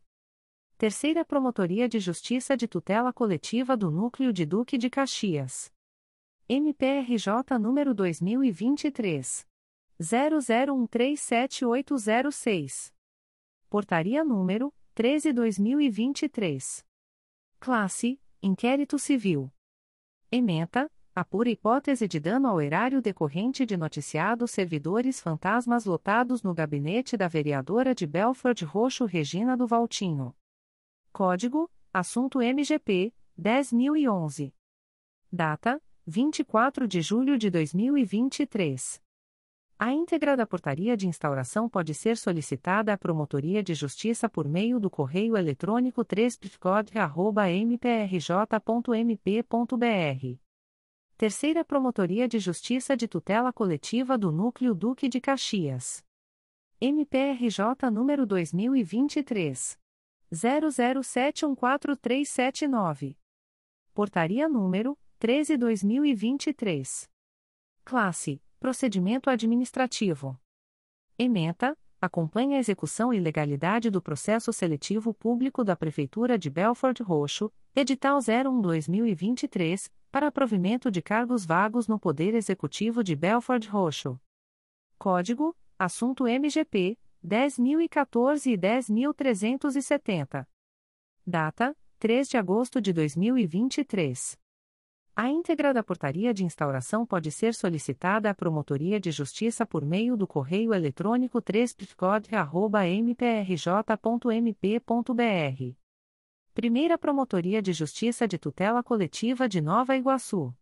Terceira 0.77 1.23
Promotoria 1.23 1.87
de 1.87 1.99
Justiça 1.99 2.57
de 2.57 2.67
Tutela 2.67 3.13
Coletiva 3.13 3.77
do 3.77 3.91
Núcleo 3.91 4.33
de 4.33 4.43
Duque 4.45 4.79
de 4.79 4.89
Caxias. 4.89 5.71
MPRJ 6.49 7.59
número 7.59 7.93
2023 7.93 9.45
00137806. 9.99 12.93
Portaria 13.69 14.23
número 14.23 14.73
13/2023. 14.95 16.85
Classe: 17.59 18.19
Inquérito 18.41 18.97
Civil. 18.99 19.51
Ementa: 20.31 20.89
a 21.15 21.23
pura 21.23 21.49
hipótese 21.49 22.09
de 22.09 22.19
dano 22.19 22.49
ao 22.49 22.61
erário 22.61 23.01
decorrente 23.01 23.65
de 23.65 23.77
noticiados 23.77 24.51
servidores 24.51 25.21
fantasmas 25.21 25.85
lotados 25.85 26.43
no 26.43 26.53
gabinete 26.53 27.15
da 27.15 27.29
vereadora 27.29 27.95
de 27.95 28.05
Belford 28.05 28.65
Roxo 28.65 29.05
Regina 29.05 29.55
do 29.55 29.65
Valtinho. 29.65 30.35
Código: 31.13 31.71
Assunto 31.93 32.41
MGP 32.41 33.13
10011. 33.37 34.53
Data: 35.31 35.81
24 36.05 36.85
de 36.85 37.01
julho 37.01 37.37
de 37.37 37.49
2023. 37.49 39.04
A 39.77 39.91
íntegra 39.91 40.37
da 40.37 40.47
portaria 40.47 40.95
de 40.95 41.05
instauração 41.05 41.67
pode 41.67 41.93
ser 41.93 42.15
solicitada 42.15 42.93
à 42.93 42.97
Promotoria 42.97 43.61
de 43.61 43.73
Justiça 43.73 44.29
por 44.29 44.47
meio 44.47 44.79
do 44.79 44.89
correio 44.89 45.35
eletrônico 45.35 46.05
3 46.05 46.39
mprj.mp.br. 47.61 50.39
Terceira 51.17 51.65
Promotoria 51.65 52.25
de 52.25 52.39
Justiça 52.39 52.95
de 52.95 53.05
Tutela 53.05 53.51
Coletiva 53.51 54.17
do 54.17 54.31
Núcleo 54.31 54.73
Duque 54.73 55.09
de 55.09 55.19
Caxias. 55.19 56.01
MPRJ 56.79 57.91
número 57.91 58.25
2023 58.25 59.77
00714379. 60.33 63.17
Portaria 63.93 64.47
número 64.47 64.97
13/2023. 65.19 67.09
Classe: 67.83 68.41
Procedimento 68.65 69.29
administrativo. 69.29 70.35
Ementa: 71.19 71.77
acompanha 72.01 72.57
a 72.57 72.59
execução 72.59 73.13
e 73.13 73.19
legalidade 73.19 73.91
do 73.91 74.01
processo 74.01 74.51
seletivo 74.51 75.13
público 75.13 75.63
da 75.63 75.75
Prefeitura 75.75 76.35
de 76.35 76.49
Belford 76.49 77.03
Roxo, 77.03 77.53
edital 77.75 78.17
01/2023, 78.17 79.91
para 80.11 80.31
provimento 80.31 80.89
de 80.89 80.99
cargos 80.99 81.45
vagos 81.45 81.87
no 81.87 81.99
Poder 81.99 82.33
Executivo 82.33 83.03
de 83.03 83.15
Belford 83.15 83.67
Roxo. 83.67 84.19
Código: 84.97 85.55
Assunto 85.77 86.27
MGP 86.27 86.97
10.014 87.23 88.51
e 88.51 88.57
10.370. 88.57 90.47
Data: 91.23 91.77
3 91.99 92.27
de 92.29 92.37
agosto 92.37 92.81
de 92.81 92.91
2023. 92.91 94.35
A 95.17 95.29
íntegra 95.29 95.73
da 95.73 95.81
portaria 95.81 96.33
de 96.33 96.43
instauração 96.43 97.05
pode 97.05 97.31
ser 97.31 97.53
solicitada 97.53 98.29
à 98.29 98.35
Promotoria 98.35 98.99
de 98.99 99.11
Justiça 99.11 99.65
por 99.65 99.85
meio 99.85 100.17
do 100.17 100.27
correio 100.27 100.73
eletrônico 100.73 101.41
3 101.41 101.73
mprj.mp.br. 102.99 105.75
Primeira 106.53 106.97
Promotoria 106.97 107.61
de 107.61 107.71
Justiça 107.71 108.27
de 108.27 108.37
Tutela 108.37 108.83
Coletiva 108.83 109.47
de 109.47 109.61
Nova 109.61 109.95
Iguaçu. 109.95 110.53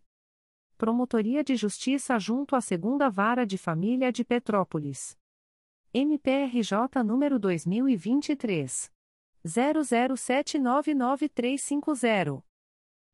Promotoria 0.77 1.43
de 1.43 1.55
Justiça 1.55 2.19
junto 2.19 2.55
à 2.55 2.61
Segunda 2.61 3.09
Vara 3.09 3.43
de 3.45 3.57
Família 3.57 4.11
de 4.11 4.23
Petrópolis. 4.23 5.17
MPRJ 5.93 7.03
número 7.03 7.39
2023. 7.39 8.91
00799350. 9.45 12.43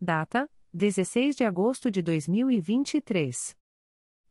Data: 0.00 0.48
16 0.72 1.36
de 1.36 1.44
agosto 1.44 1.90
de 1.90 2.00
2023. 2.02 3.56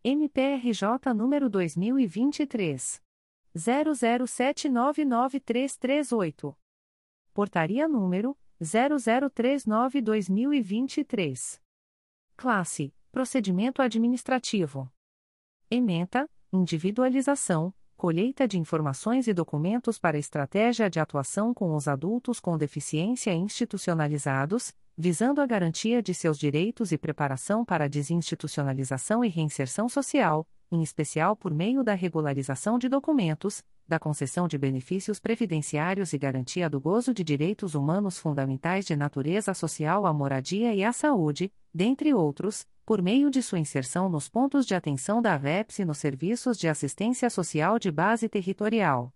MPRJ 0.09 1.13
número 1.17 1.51
2023. 1.51 3.03
00799338. 3.57 6.55
Portaria 7.35 7.89
número 7.89 8.39
0039-2023. 8.63 11.61
Classe: 12.37 12.95
Procedimento 13.11 13.83
Administrativo. 13.83 14.89
Ementa: 15.69 16.31
Individualização, 16.53 17.75
colheita 17.97 18.47
de 18.47 18.61
informações 18.61 19.27
e 19.27 19.35
documentos 19.35 19.99
para 19.99 20.17
estratégia 20.17 20.89
de 20.89 21.01
atuação 21.01 21.53
com 21.53 21.75
os 21.75 21.89
adultos 21.89 22.39
com 22.39 22.57
deficiência 22.57 23.35
institucionalizados, 23.35 24.73
visando 24.99 25.43
a 25.43 25.47
garantia 25.47 26.03
de 26.03 26.15
seus 26.15 26.39
direitos 26.39 26.91
e 26.91 26.97
preparação 26.97 27.65
para 27.65 27.85
a 27.85 27.89
desinstitucionalização 27.89 29.23
e 29.23 29.29
reinserção 29.29 29.91
social, 29.91 30.49
em 30.73 30.83
especial 30.83 31.37
por 31.37 31.53
meio 31.53 31.85
da 31.85 31.93
regularização 31.93 32.79
de 32.79 32.89
documentos, 32.89 33.63
da 33.87 33.99
concessão 33.99 34.49
de 34.49 34.57
benefícios 34.57 35.21
previdenciários 35.21 36.13
e 36.15 36.19
garantia 36.19 36.69
do 36.69 36.81
gozo 36.81 37.13
de 37.13 37.23
direitos 37.23 37.75
humanos 37.75 38.19
fundamentais 38.19 38.87
de 38.87 38.97
natureza 38.97 39.53
social 39.53 40.07
à 40.07 40.13
moradia 40.15 40.75
e 40.75 40.83
à 40.83 40.93
saúde, 40.93 41.53
dentre 41.73 42.15
outros, 42.15 42.67
por 42.85 43.03
meio 43.03 43.31
de 43.31 43.43
sua 43.43 43.59
inserção 43.59 44.09
nos 44.09 44.29
pontos 44.29 44.65
de 44.65 44.75
atenção 44.75 45.21
da 45.21 45.37
VEPS 45.37 45.81
e 45.81 45.85
nos 45.85 45.99
serviços 45.99 46.59
de 46.59 46.69
assistência 46.69 47.29
social 47.29 47.79
de 47.79 47.93
base 47.93 48.29
territorial. 48.29 49.13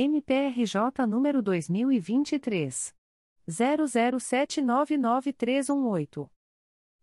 MPRJ 0.00 1.08
número 1.08 1.42
2023. 1.42 2.94
00799318. 3.48 6.30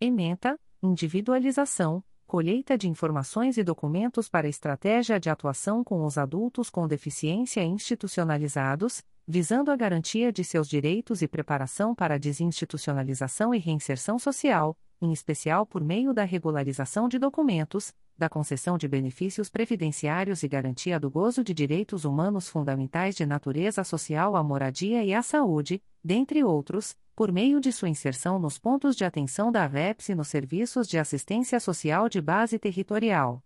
Ementa, 0.00 0.56
individualização, 0.80 2.04
colheita 2.24 2.78
de 2.78 2.88
informações 2.88 3.58
e 3.58 3.64
documentos 3.64 4.28
para 4.28 4.46
estratégia 4.46 5.18
de 5.18 5.28
atuação 5.28 5.82
com 5.82 6.04
os 6.04 6.16
adultos 6.16 6.70
com 6.70 6.86
deficiência 6.86 7.64
institucionalizados, 7.64 9.02
visando 9.26 9.70
a 9.70 9.76
garantia 9.76 10.30
de 10.30 10.44
seus 10.44 10.68
direitos 10.68 11.22
e 11.22 11.28
preparação 11.28 11.94
para 11.94 12.16
a 12.16 12.18
desinstitucionalização 12.18 13.54
e 13.54 13.58
reinserção 13.58 14.18
social, 14.18 14.76
em 15.00 15.12
especial 15.12 15.64
por 15.64 15.82
meio 15.82 16.12
da 16.12 16.24
regularização 16.24 17.08
de 17.08 17.18
documentos, 17.18 17.92
da 18.16 18.28
concessão 18.28 18.78
de 18.78 18.86
benefícios 18.86 19.48
previdenciários 19.48 20.42
e 20.42 20.48
garantia 20.48 21.00
do 21.00 21.10
gozo 21.10 21.42
de 21.42 21.52
direitos 21.52 22.04
humanos 22.04 22.48
fundamentais 22.48 23.16
de 23.16 23.26
natureza 23.26 23.82
social 23.82 24.36
à 24.36 24.42
moradia 24.42 25.02
e 25.02 25.12
à 25.12 25.22
saúde, 25.22 25.82
dentre 26.02 26.44
outros, 26.44 26.96
por 27.16 27.32
meio 27.32 27.60
de 27.60 27.72
sua 27.72 27.88
inserção 27.88 28.38
nos 28.38 28.58
pontos 28.58 28.94
de 28.94 29.04
atenção 29.04 29.50
da 29.50 29.66
VEPS 29.66 30.10
e 30.10 30.14
nos 30.14 30.28
serviços 30.28 30.86
de 30.86 30.98
assistência 30.98 31.58
social 31.58 32.08
de 32.08 32.20
base 32.20 32.58
territorial. 32.58 33.42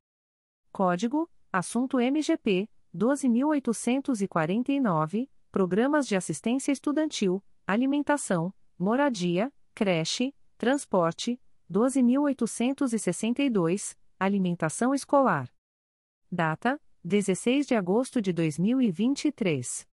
Código: 0.73 1.29
Assunto 1.51 1.99
MGP 1.99 2.67
12849, 2.91 5.29
Programas 5.51 6.07
de 6.07 6.15
Assistência 6.15 6.71
Estudantil, 6.71 7.43
Alimentação, 7.67 8.51
Moradia, 8.77 9.53
Creche, 9.75 10.33
Transporte 10.57 11.39
12.862, 11.71 13.95
Alimentação 14.19 14.95
Escolar. 14.95 15.47
Data: 16.31 16.81
16 17.03 17.67
de 17.67 17.75
agosto 17.75 18.19
de 18.19 18.33
2023. 18.33 19.87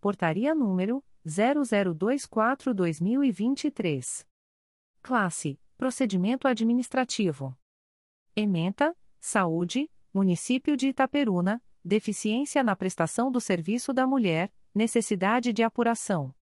Portaria 0.00 0.54
número 0.54 1.04
0024/2023. 1.26 4.26
Classe: 5.02 5.60
Procedimento 5.80 6.46
administrativo. 6.46 7.56
Ementa: 8.36 8.94
Saúde, 9.18 9.90
Município 10.12 10.76
de 10.76 10.88
Itaperuna, 10.88 11.62
deficiência 11.82 12.62
na 12.62 12.76
prestação 12.76 13.32
do 13.32 13.40
serviço 13.40 13.94
da 13.94 14.06
mulher, 14.06 14.52
necessidade 14.74 15.54
de 15.54 15.62
apuração. 15.62 16.34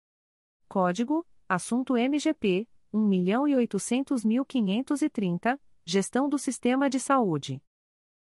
Código: 0.67 1.23
Assunto 1.47 1.99
MGP 1.99 2.67
1.800.530, 2.95 5.61
Gestão 5.85 6.31
do 6.31 6.39
Sistema 6.39 6.89
de 6.89 6.99
Saúde. 6.99 7.63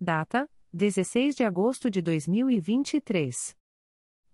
Data: 0.00 0.48
16 0.72 1.34
de 1.34 1.42
agosto 1.42 1.90
de 1.90 2.00
2023. 2.00 3.57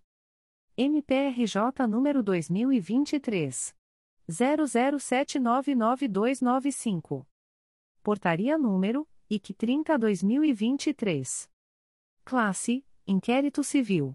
MPRJ 0.76 1.88
número 1.88 2.22
2023 2.22 3.74
00799295. 4.30 7.26
Portaria 8.04 8.58
número 8.58 9.08
IC 9.30 9.54
30/2023. 9.54 11.50
Classe: 12.26 12.86
Inquérito 13.08 13.64
Civil. 13.64 14.14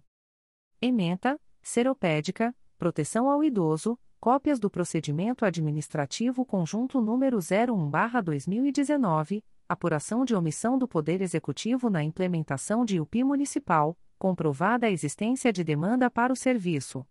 Ementa: 0.82 1.38
Seropédica, 1.60 2.56
Proteção 2.78 3.28
ao 3.28 3.44
Idoso, 3.44 3.98
cópias 4.18 4.58
do 4.58 4.70
procedimento 4.70 5.44
administrativo 5.44 6.42
conjunto 6.46 7.02
número 7.02 7.36
01/2019, 7.36 9.44
apuração 9.68 10.24
de 10.24 10.34
omissão 10.34 10.78
do 10.78 10.88
Poder 10.88 11.20
Executivo 11.20 11.90
na 11.90 12.02
implementação 12.02 12.82
de 12.82 12.98
UPI 12.98 13.24
municipal, 13.24 13.94
comprovada 14.18 14.86
a 14.86 14.90
existência 14.90 15.52
de 15.52 15.62
demanda 15.62 16.10
para 16.10 16.32
o 16.32 16.36
serviço. 16.36 17.06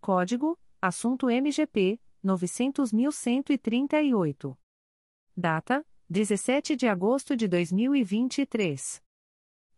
Código: 0.00 0.58
Assunto 0.80 1.28
MGP 1.28 2.00
900.138. 2.24 4.56
Data: 5.36 5.84
17 6.08 6.76
de 6.76 6.88
agosto 6.88 7.36
de 7.36 7.46
2023. 7.46 9.04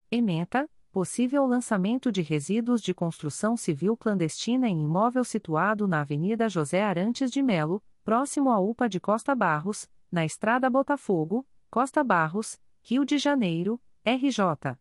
Ementa: 0.09 0.65
Possível 0.93 1.45
lançamento 1.45 2.09
de 2.09 2.21
resíduos 2.21 2.81
de 2.81 2.93
construção 2.93 3.57
civil 3.57 3.97
clandestina 3.97 4.69
em 4.69 4.81
imóvel 4.81 5.25
situado 5.25 5.89
na 5.89 5.99
Avenida 5.99 6.47
José 6.47 6.81
Arantes 6.81 7.29
de 7.29 7.43
Melo, 7.43 7.83
próximo 8.01 8.49
à 8.49 8.61
UPA 8.61 8.87
de 8.87 8.97
Costa 8.97 9.35
Barros, 9.35 9.89
na 10.09 10.23
Estrada 10.23 10.69
Botafogo, 10.69 11.45
Costa 11.69 12.01
Barros, 12.01 12.57
Rio 12.81 13.03
de 13.03 13.17
Janeiro, 13.17 13.77
RJ. 14.05 14.77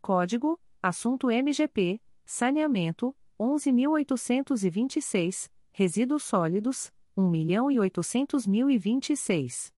Código: 0.00 0.58
Assunto 0.82 1.30
MGP: 1.30 2.00
Saneamento 2.24 3.14
11826, 3.38 5.50
Resíduos 5.72 6.22
Sólidos 6.24 6.92
1.800.026. 7.16 9.72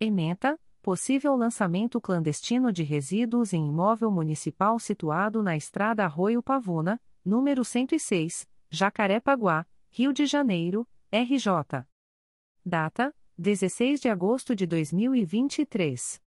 Ementa: 0.00 0.58
Possível 0.80 1.36
lançamento 1.36 2.00
clandestino 2.00 2.72
de 2.72 2.82
resíduos 2.82 3.52
em 3.52 3.68
imóvel 3.68 4.10
municipal 4.10 4.80
situado 4.80 5.42
na 5.42 5.54
Estrada 5.56 6.04
Arroio 6.04 6.42
Pavuna, 6.42 7.00
número 7.24 7.64
106, 7.64 8.48
Jacarepaguá, 8.68 9.64
Rio 9.90 10.12
de 10.12 10.26
Janeiro, 10.26 10.88
RJ. 11.12 11.86
Data: 12.64 13.14
16 13.38 14.00
de 14.00 14.10
agosto 14.10 14.54
de 14.54 14.66
2023. 14.66 16.20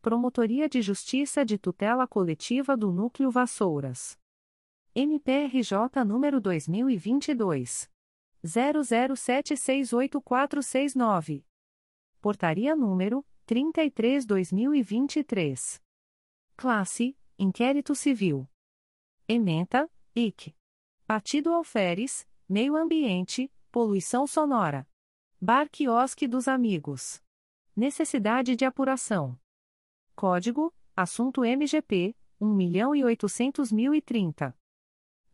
Promotoria 0.00 0.68
de 0.68 0.80
Justiça 0.80 1.44
de 1.44 1.58
Tutela 1.58 2.06
Coletiva 2.06 2.76
do 2.76 2.92
Núcleo 2.92 3.28
Vassouras. 3.30 4.16
MPRJ 4.94 6.04
número 6.06 6.40
2022 6.40 7.90
00768469. 8.44 11.44
Portaria 12.20 12.76
número 12.76 13.24
33/2023. 13.52 15.80
Classe: 16.56 17.14
Inquérito 17.38 17.94
Civil. 17.94 18.48
Ementa: 19.28 19.90
IC. 20.14 20.56
Partido 21.06 21.52
Alferes, 21.52 22.26
Meio 22.48 22.74
Ambiente, 22.76 23.52
Poluição 23.70 24.26
Sonora. 24.26 24.88
Bar 25.38 25.68
Quiosque 25.68 26.26
dos 26.26 26.48
Amigos. 26.48 27.22
Necessidade 27.76 28.56
de 28.56 28.64
apuração. 28.64 29.38
Código: 30.16 30.74
Assunto 30.96 31.44
MGP 31.44 32.16
1.800.030. 32.40 34.54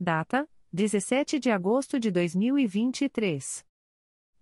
Data: 0.00 0.50
17 0.72 1.38
de 1.38 1.52
agosto 1.52 2.00
de 2.00 2.10
2023. 2.10 3.67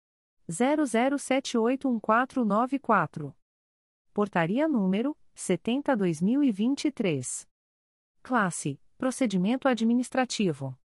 00781494. 0.50 3.34
Portaria 4.14 4.68
número 4.68 5.16
70-2023. 5.36 7.48
Classe: 8.22 8.80
Procedimento 8.98 9.68
Administrativo. 9.68 10.78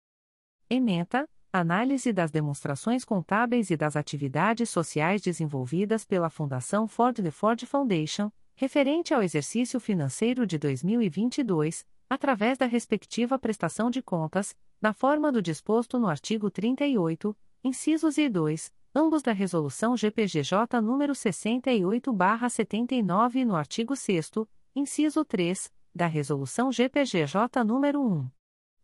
Ementa: 0.69 1.29
Análise 1.53 2.13
das 2.13 2.31
demonstrações 2.31 3.05
contábeis 3.05 3.71
e 3.71 3.77
das 3.77 3.97
atividades 3.97 4.69
sociais 4.69 5.23
desenvolvidas 5.23 6.05
pela 6.05 6.29
Fundação 6.29 6.87
Ford 6.87 7.17
The 7.17 7.31
Ford 7.31 7.65
Foundation, 7.65 8.31
referente 8.55 9.15
ao 9.15 9.23
exercício 9.23 9.81
financeiro 9.81 10.47
de 10.47 10.59
2022, 10.59 11.87
através 12.11 12.59
da 12.59 12.67
respectiva 12.67 13.39
prestação 13.39 13.91
de 13.91 14.03
contas, 14.03 14.55
na 14.81 14.93
forma 14.93 15.31
do 15.33 15.41
disposto 15.41 15.99
no 15.99 16.09
artigo 16.09 16.51
38, 16.51 17.35
incisos 17.63 18.19
e 18.19 18.29
2, 18.29 18.73
ambos 18.95 19.23
da 19.23 19.33
Resolução 19.33 19.97
GPGJ 19.97 20.81
nº 20.81 21.15
68/79 21.15 23.37
e 23.37 23.45
no 23.45 23.57
artigo 23.57 23.97
6 23.97 24.31
inciso 24.75 25.25
3, 25.25 25.73
da 25.95 26.07
Resolução 26.07 26.73
GPGJ 26.73 27.65
nº 27.65 27.97
1. 27.97 28.29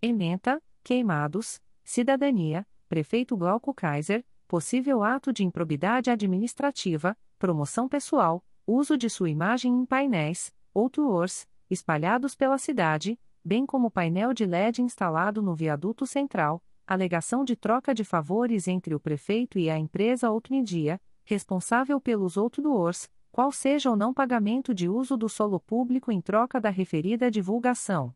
Ementa: 0.02 0.62
Queimados, 0.84 1.62
Cidadania, 1.82 2.66
Prefeito 2.90 3.38
Glauco 3.38 3.72
Kaiser, 3.72 4.22
possível 4.46 5.02
ato 5.02 5.32
de 5.32 5.44
improbidade 5.44 6.10
administrativa, 6.10 7.16
promoção 7.38 7.88
pessoal, 7.88 8.44
uso 8.66 8.98
de 8.98 9.08
sua 9.08 9.30
imagem 9.30 9.72
em 9.72 9.86
painéis 9.86 10.52
outdoors, 10.74 11.48
espalhados 11.70 12.34
pela 12.34 12.58
cidade, 12.58 13.18
bem 13.44 13.64
como 13.64 13.90
painel 13.90 14.32
de 14.32 14.44
LED 14.44 14.82
instalado 14.82 15.40
no 15.40 15.54
viaduto 15.54 16.06
central, 16.06 16.62
alegação 16.86 17.44
de 17.44 17.56
troca 17.56 17.94
de 17.94 18.04
favores 18.04 18.66
entre 18.66 18.94
o 18.94 19.00
prefeito 19.00 19.58
e 19.58 19.70
a 19.70 19.78
empresa 19.78 20.28
Outmedia, 20.28 21.00
responsável 21.24 22.00
pelos 22.00 22.36
outdoors, 22.36 23.08
qual 23.30 23.52
seja 23.52 23.90
o 23.90 23.96
não 23.96 24.12
pagamento 24.12 24.74
de 24.74 24.88
uso 24.88 25.16
do 25.16 25.28
solo 25.28 25.60
público 25.60 26.10
em 26.10 26.20
troca 26.20 26.60
da 26.60 26.70
referida 26.70 27.30
divulgação. 27.30 28.14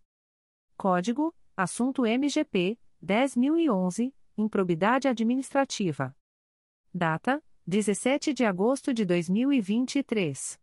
Código: 0.77 1.33
Assunto 1.57 2.05
MGP 2.05 2.77
10011, 3.01 4.13
Improbidade 4.37 5.07
Administrativa. 5.07 6.17
Data: 6.93 7.43
17 7.67 8.35
de 8.35 8.45
agosto 8.45 8.93
de 8.93 9.05
2023. 9.05 10.59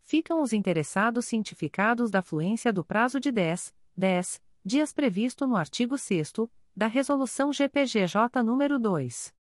Ficam 0.05 0.43
os 0.43 0.53
interessados 0.53 1.25
cientificados 1.25 2.11
da 2.11 2.21
fluência 2.21 2.71
do 2.71 2.85
prazo 2.85 3.19
de 3.19 3.33
10, 3.33 3.75
10 3.97 4.43
dias 4.65 4.93
previsto 4.93 5.45
no 5.45 5.57
artigo 5.57 5.99
6 5.99 6.33
da 6.75 6.87
Resolução 6.87 7.53
GPGJ 7.53 8.15
nº 8.45 8.79
2. 8.79 9.35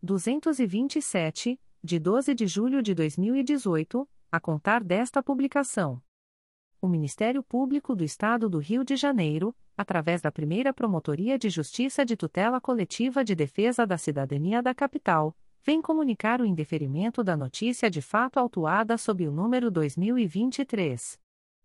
227, 0.00 1.60
de 1.82 1.98
12 1.98 2.32
de 2.32 2.46
julho 2.46 2.80
de 2.80 2.94
2018, 2.94 4.08
a 4.30 4.38
contar 4.38 4.84
desta 4.84 5.20
publicação. 5.20 6.00
O 6.80 6.86
Ministério 6.86 7.42
Público 7.42 7.96
do 7.96 8.04
Estado 8.04 8.48
do 8.48 8.58
Rio 8.58 8.84
de 8.84 8.94
Janeiro, 8.94 9.52
através 9.76 10.22
da 10.22 10.30
primeira 10.30 10.72
Promotoria 10.72 11.36
de 11.36 11.50
Justiça 11.50 12.04
de 12.04 12.16
Tutela 12.16 12.60
Coletiva 12.60 13.24
de 13.24 13.34
Defesa 13.34 13.84
da 13.84 13.98
Cidadania 13.98 14.62
da 14.62 14.72
Capital, 14.72 15.36
vem 15.60 15.82
comunicar 15.82 16.40
o 16.40 16.46
indeferimento 16.46 17.24
da 17.24 17.36
notícia 17.36 17.90
de 17.90 18.00
fato 18.00 18.38
autuada 18.38 18.96
sob 18.96 19.26
o 19.26 19.32
número 19.32 19.72
2023 19.72 21.18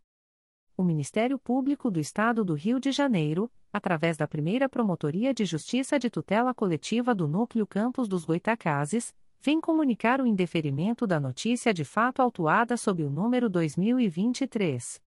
o 0.81 0.83
Ministério 0.83 1.37
Público 1.37 1.91
do 1.91 1.99
Estado 1.99 2.43
do 2.43 2.55
Rio 2.55 2.79
de 2.79 2.91
Janeiro, 2.91 3.51
através 3.71 4.17
da 4.17 4.27
primeira 4.27 4.67
Promotoria 4.67 5.31
de 5.33 5.45
Justiça 5.45 5.97
de 5.97 6.09
Tutela 6.09 6.53
Coletiva 6.53 7.15
do 7.15 7.25
Núcleo 7.27 7.67
Campos 7.67 8.07
dos 8.07 8.25
Goitacazes, 8.25 9.13
vem 9.39 9.61
comunicar 9.61 10.19
o 10.19 10.25
indeferimento 10.25 11.05
da 11.07 11.19
notícia 11.19 11.71
de 11.73 11.85
fato 11.85 12.21
autuada 12.21 12.75
sob 12.75 13.03
o 13.03 13.09
número 13.09 13.49
2023. 13.49 15.01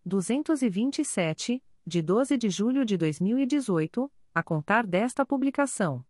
227, 0.07 1.61
de 1.85 2.01
12 2.01 2.39
de 2.39 2.49
julho 2.49 2.85
de 2.85 2.97
2018 2.97 4.09
a 4.33 4.41
contar 4.41 4.87
desta 4.87 5.27
publicação. 5.27 6.05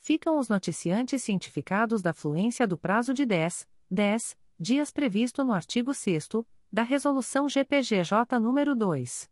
Ficam 0.00 0.38
os 0.38 0.48
noticiantes 0.48 1.22
cientificados 1.22 2.00
da 2.00 2.14
fluência 2.14 2.66
do 2.66 2.78
prazo 2.78 3.12
de 3.12 3.26
10, 3.26 3.68
10 3.90 4.38
dias 4.58 4.90
previsto 4.90 5.44
no 5.44 5.52
artigo 5.52 5.92
6 5.92 6.28
da 6.70 6.82
Resolução 6.82 7.48
GPGJ 7.48 8.38
nº 8.38 8.74
2. 8.74 9.30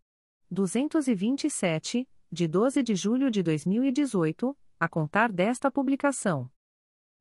227, 0.50 2.08
de 2.32 2.48
12 2.48 2.82
de 2.82 2.94
julho 2.94 3.30
de 3.30 3.42
2018, 3.42 4.56
a 4.80 4.88
contar 4.88 5.30
desta 5.30 5.70
publicação. 5.70 6.50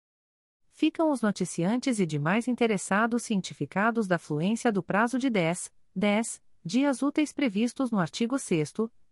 Ficam 0.71 1.11
os 1.11 1.21
noticiantes 1.21 1.99
e 1.99 2.07
demais 2.07 2.47
interessados 2.47 3.21
cientificados 3.21 4.07
da 4.07 4.17
fluência 4.17 4.71
do 4.71 4.81
prazo 4.81 5.19
de 5.19 5.29
10, 5.29 5.71
10 5.95 6.41
dias 6.65 7.03
úteis 7.03 7.31
previstos 7.31 7.91
no 7.91 7.99
artigo 7.99 8.39
6 8.39 8.73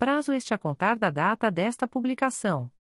prazo 0.00 0.32
este 0.32 0.52
a 0.54 0.58
contar 0.58 0.96
da 0.96 1.10
data 1.10 1.50
desta 1.50 1.86
publicação. 1.86 2.72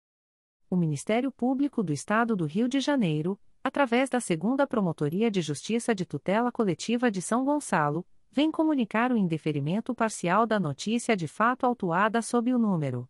o 0.71 0.75
Ministério 0.77 1.31
Público 1.33 1.83
do 1.83 1.91
Estado 1.91 2.33
do 2.33 2.45
Rio 2.45 2.69
de 2.69 2.79
Janeiro, 2.79 3.37
através 3.61 4.09
da 4.09 4.21
Segunda 4.21 4.65
Promotoria 4.65 5.29
de 5.29 5.41
Justiça 5.41 5.93
de 5.93 6.05
Tutela 6.05 6.49
Coletiva 6.49 7.11
de 7.11 7.21
São 7.21 7.43
Gonçalo, 7.43 8.05
vem 8.31 8.49
comunicar 8.49 9.11
o 9.11 9.17
indeferimento 9.17 9.93
parcial 9.93 10.47
da 10.47 10.57
notícia 10.57 11.13
de 11.13 11.27
fato 11.27 11.65
autuada 11.65 12.21
sob 12.21 12.53
o 12.53 12.57
número 12.57 13.05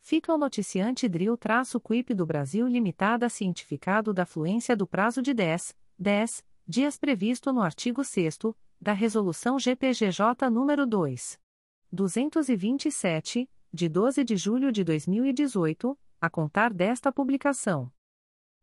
Fica 0.02 0.34
o 0.34 0.38
noticiante 0.38 1.08
Drill-Quip 1.08 2.12
do 2.14 2.26
Brasil 2.26 2.68
Limitada 2.68 3.30
cientificado 3.30 4.12
da 4.12 4.26
fluência 4.26 4.76
do 4.76 4.86
prazo 4.86 5.22
de 5.22 5.32
10, 5.32 5.74
10 5.98 6.44
dias 6.68 6.98
previsto 6.98 7.54
no 7.54 7.62
artigo 7.62 8.04
6 8.04 8.38
da 8.78 8.92
Resolução 8.92 9.58
GPGJ 9.58 10.50
nº 10.50 10.84
2. 10.84 11.40
227, 11.90 13.48
de 13.76 13.88
12 13.88 14.24
de 14.24 14.36
julho 14.36 14.72
de 14.72 14.82
2018, 14.82 15.96
a 16.20 16.28
contar 16.28 16.72
desta 16.72 17.12
publicação. 17.12 17.92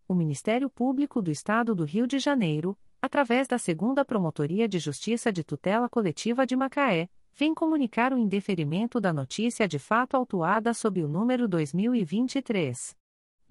O 0.07 0.15
Ministério 0.15 0.69
Público 0.69 1.21
do 1.21 1.31
Estado 1.31 1.73
do 1.73 1.85
Rio 1.85 2.05
de 2.05 2.19
Janeiro, 2.19 2.77
através 3.01 3.47
da 3.47 3.57
Segunda 3.57 4.03
Promotoria 4.03 4.67
de 4.67 4.79
Justiça 4.79 5.31
de 5.31 5.41
Tutela 5.43 5.87
Coletiva 5.87 6.45
de 6.45 6.53
Macaé, 6.55 7.09
vem 7.35 7.53
comunicar 7.53 8.11
o 8.11 8.17
indeferimento 8.17 8.99
da 8.99 9.13
notícia 9.13 9.67
de 9.67 9.77
fato 9.79 10.17
autuada 10.17 10.73
sob 10.73 11.03
o 11.03 11.07
número 11.07 11.47
2023 11.47 12.97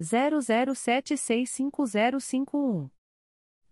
00765051. 0.01 2.89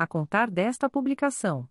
a 0.00 0.06
contar 0.06 0.50
desta 0.50 0.88
publicação. 0.88 1.68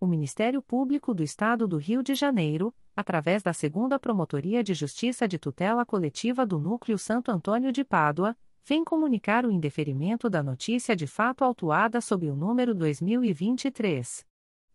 O 0.00 0.06
Ministério 0.06 0.62
Público 0.62 1.12
do 1.12 1.22
Estado 1.22 1.68
do 1.68 1.76
Rio 1.76 2.02
de 2.02 2.14
Janeiro, 2.14 2.74
através 2.96 3.42
da 3.42 3.52
Segunda 3.52 3.98
Promotoria 3.98 4.64
de 4.64 4.72
Justiça 4.72 5.28
de 5.28 5.38
Tutela 5.38 5.84
Coletiva 5.84 6.46
do 6.46 6.58
Núcleo 6.58 6.96
Santo 6.96 7.30
Antônio 7.30 7.70
de 7.70 7.84
Pádua, 7.84 8.34
vem 8.64 8.82
comunicar 8.82 9.44
o 9.44 9.50
indeferimento 9.50 10.30
da 10.30 10.42
notícia 10.42 10.96
de 10.96 11.06
fato 11.06 11.44
autuada 11.44 12.00
sob 12.00 12.30
o 12.30 12.34
número 12.34 12.74
2023 12.74 14.24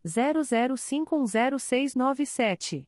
00510697. 0.05 2.87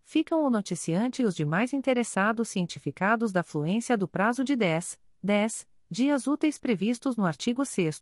Ficam 0.04 0.44
o 0.44 0.50
noticiante 0.50 1.22
e 1.22 1.26
os 1.26 1.36
demais 1.36 1.72
interessados 1.72 2.50
cientificados 2.50 3.32
da 3.32 3.44
fluência 3.44 3.96
do 3.96 4.08
prazo 4.08 4.44
de 4.44 4.56
10, 4.56 5.00
10 5.22 5.68
dias 5.88 6.26
úteis 6.26 6.58
previstos 6.58 7.16
no 7.16 7.28
artigo 7.28 7.64
6 7.64 8.02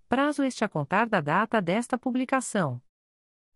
prazo 0.11 0.43
este 0.43 0.63
a 0.65 0.67
contar 0.67 1.07
da 1.07 1.21
data 1.21 1.61
desta 1.61 1.97
publicação. 1.97 2.81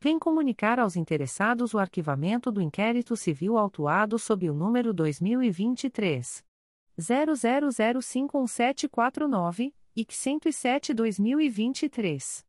vem 0.00 0.18
comunicar 0.18 0.80
aos 0.80 0.96
interessados 0.96 1.74
o 1.74 1.78
arquivamento 1.78 2.50
do 2.50 2.62
inquérito 2.62 3.14
civil 3.14 3.58
autuado 3.58 4.18
sob 4.18 4.48
o 4.48 4.54
número 4.54 4.94
2023 4.94 6.42
00051749 6.98 9.74
e 9.94 10.04
107/2023. 10.04 12.42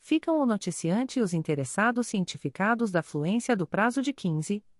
Ficam 0.00 0.40
o 0.40 0.46
noticiante 0.46 1.20
e 1.20 1.22
os 1.22 1.32
interessados 1.32 2.08
cientificados 2.08 2.90
da 2.90 3.04
fluência 3.04 3.56
do 3.56 3.68
prazo 3.68 4.02
de 4.02 4.12
15, 4.12 4.64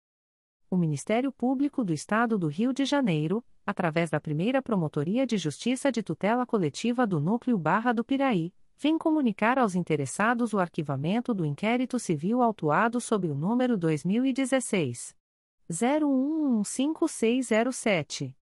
O 0.73 0.77
Ministério 0.77 1.33
Público 1.33 1.83
do 1.83 1.91
Estado 1.91 2.39
do 2.39 2.47
Rio 2.47 2.71
de 2.71 2.85
Janeiro, 2.85 3.43
através 3.67 4.09
da 4.09 4.21
primeira 4.21 4.61
Promotoria 4.61 5.27
de 5.27 5.37
Justiça 5.37 5.91
de 5.91 6.01
Tutela 6.01 6.45
Coletiva 6.45 7.05
do 7.05 7.19
Núcleo 7.19 7.57
Barra 7.57 7.91
do 7.91 8.05
Piraí, 8.05 8.53
vem 8.77 8.97
comunicar 8.97 9.59
aos 9.59 9.75
interessados 9.75 10.53
o 10.53 10.59
arquivamento 10.59 11.33
do 11.33 11.45
inquérito 11.45 11.99
civil 11.99 12.41
autuado 12.41 13.01
sob 13.01 13.27
o 13.27 13.35
número 13.35 13.77
2016. 13.77 15.13
01115607. 15.69 18.33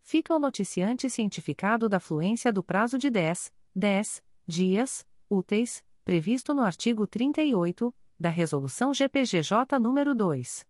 Fica 0.02 0.34
o 0.34 0.38
noticiante 0.38 1.10
cientificado 1.10 1.90
da 1.90 2.00
fluência 2.00 2.50
do 2.50 2.62
prazo 2.62 2.96
de 2.96 3.10
10, 3.10 3.52
10 3.76 4.22
dias 4.46 5.06
úteis, 5.28 5.84
previsto 6.04 6.52
no 6.52 6.62
artigo 6.62 7.06
38 7.06 7.94
da 8.20 8.28
Resolução 8.28 8.92
GPGJ 8.92 9.78
nº 9.80 10.14
2. 10.14 10.66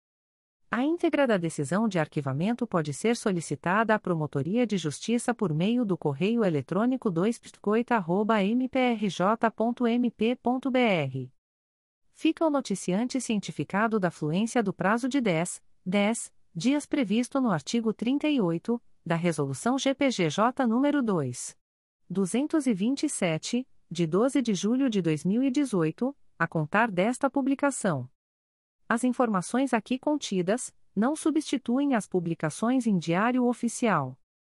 A 0.74 0.82
íntegra 0.82 1.28
da 1.28 1.36
decisão 1.36 1.86
de 1.90 2.00
arquivamento 2.00 2.66
pode 2.66 2.94
ser 2.94 3.18
solicitada 3.18 3.94
à 3.94 4.00
Promotoria 4.00 4.66
de 4.66 4.78
Justiça 4.78 5.34
por 5.34 5.54
meio 5.54 5.84
do 5.84 5.98
correio 5.98 6.46
eletrônico 6.46 7.12
2 7.12 7.42
mprj.mp.br. 8.56 9.20
Fica 12.14 12.46
o 12.46 12.50
noticiante 12.50 13.20
cientificado 13.20 14.00
da 14.00 14.10
fluência 14.10 14.64
do 14.64 14.72
prazo 14.72 15.10
de 15.10 15.20
10, 15.20 15.62
10 15.86 16.32
dias 16.54 16.86
previsto 16.86 17.40
no 17.40 17.50
artigo 17.50 17.94
38 17.94 18.82
da 19.06 19.16
Resolução 19.16 19.78
GPGJ 19.78 20.66
nº 20.68 21.02
2. 21.02 21.58
227, 22.10 23.68
de 23.90 24.08
12 24.08 24.42
de 24.42 24.54
julho 24.54 24.90
de 24.90 25.02
2018, 25.02 26.16
a 26.38 26.48
contar 26.48 26.92
desta 26.92 27.30
publicação. 27.30 28.10
As 28.88 29.06
informações 29.06 29.74
aqui 29.74 29.98
contidas 29.98 30.74
não 30.94 31.16
substituem 31.16 31.96
as 31.96 32.06
publicações 32.06 32.86
em 32.86 32.98
Diário 32.98 33.46
Oficial 33.46 34.18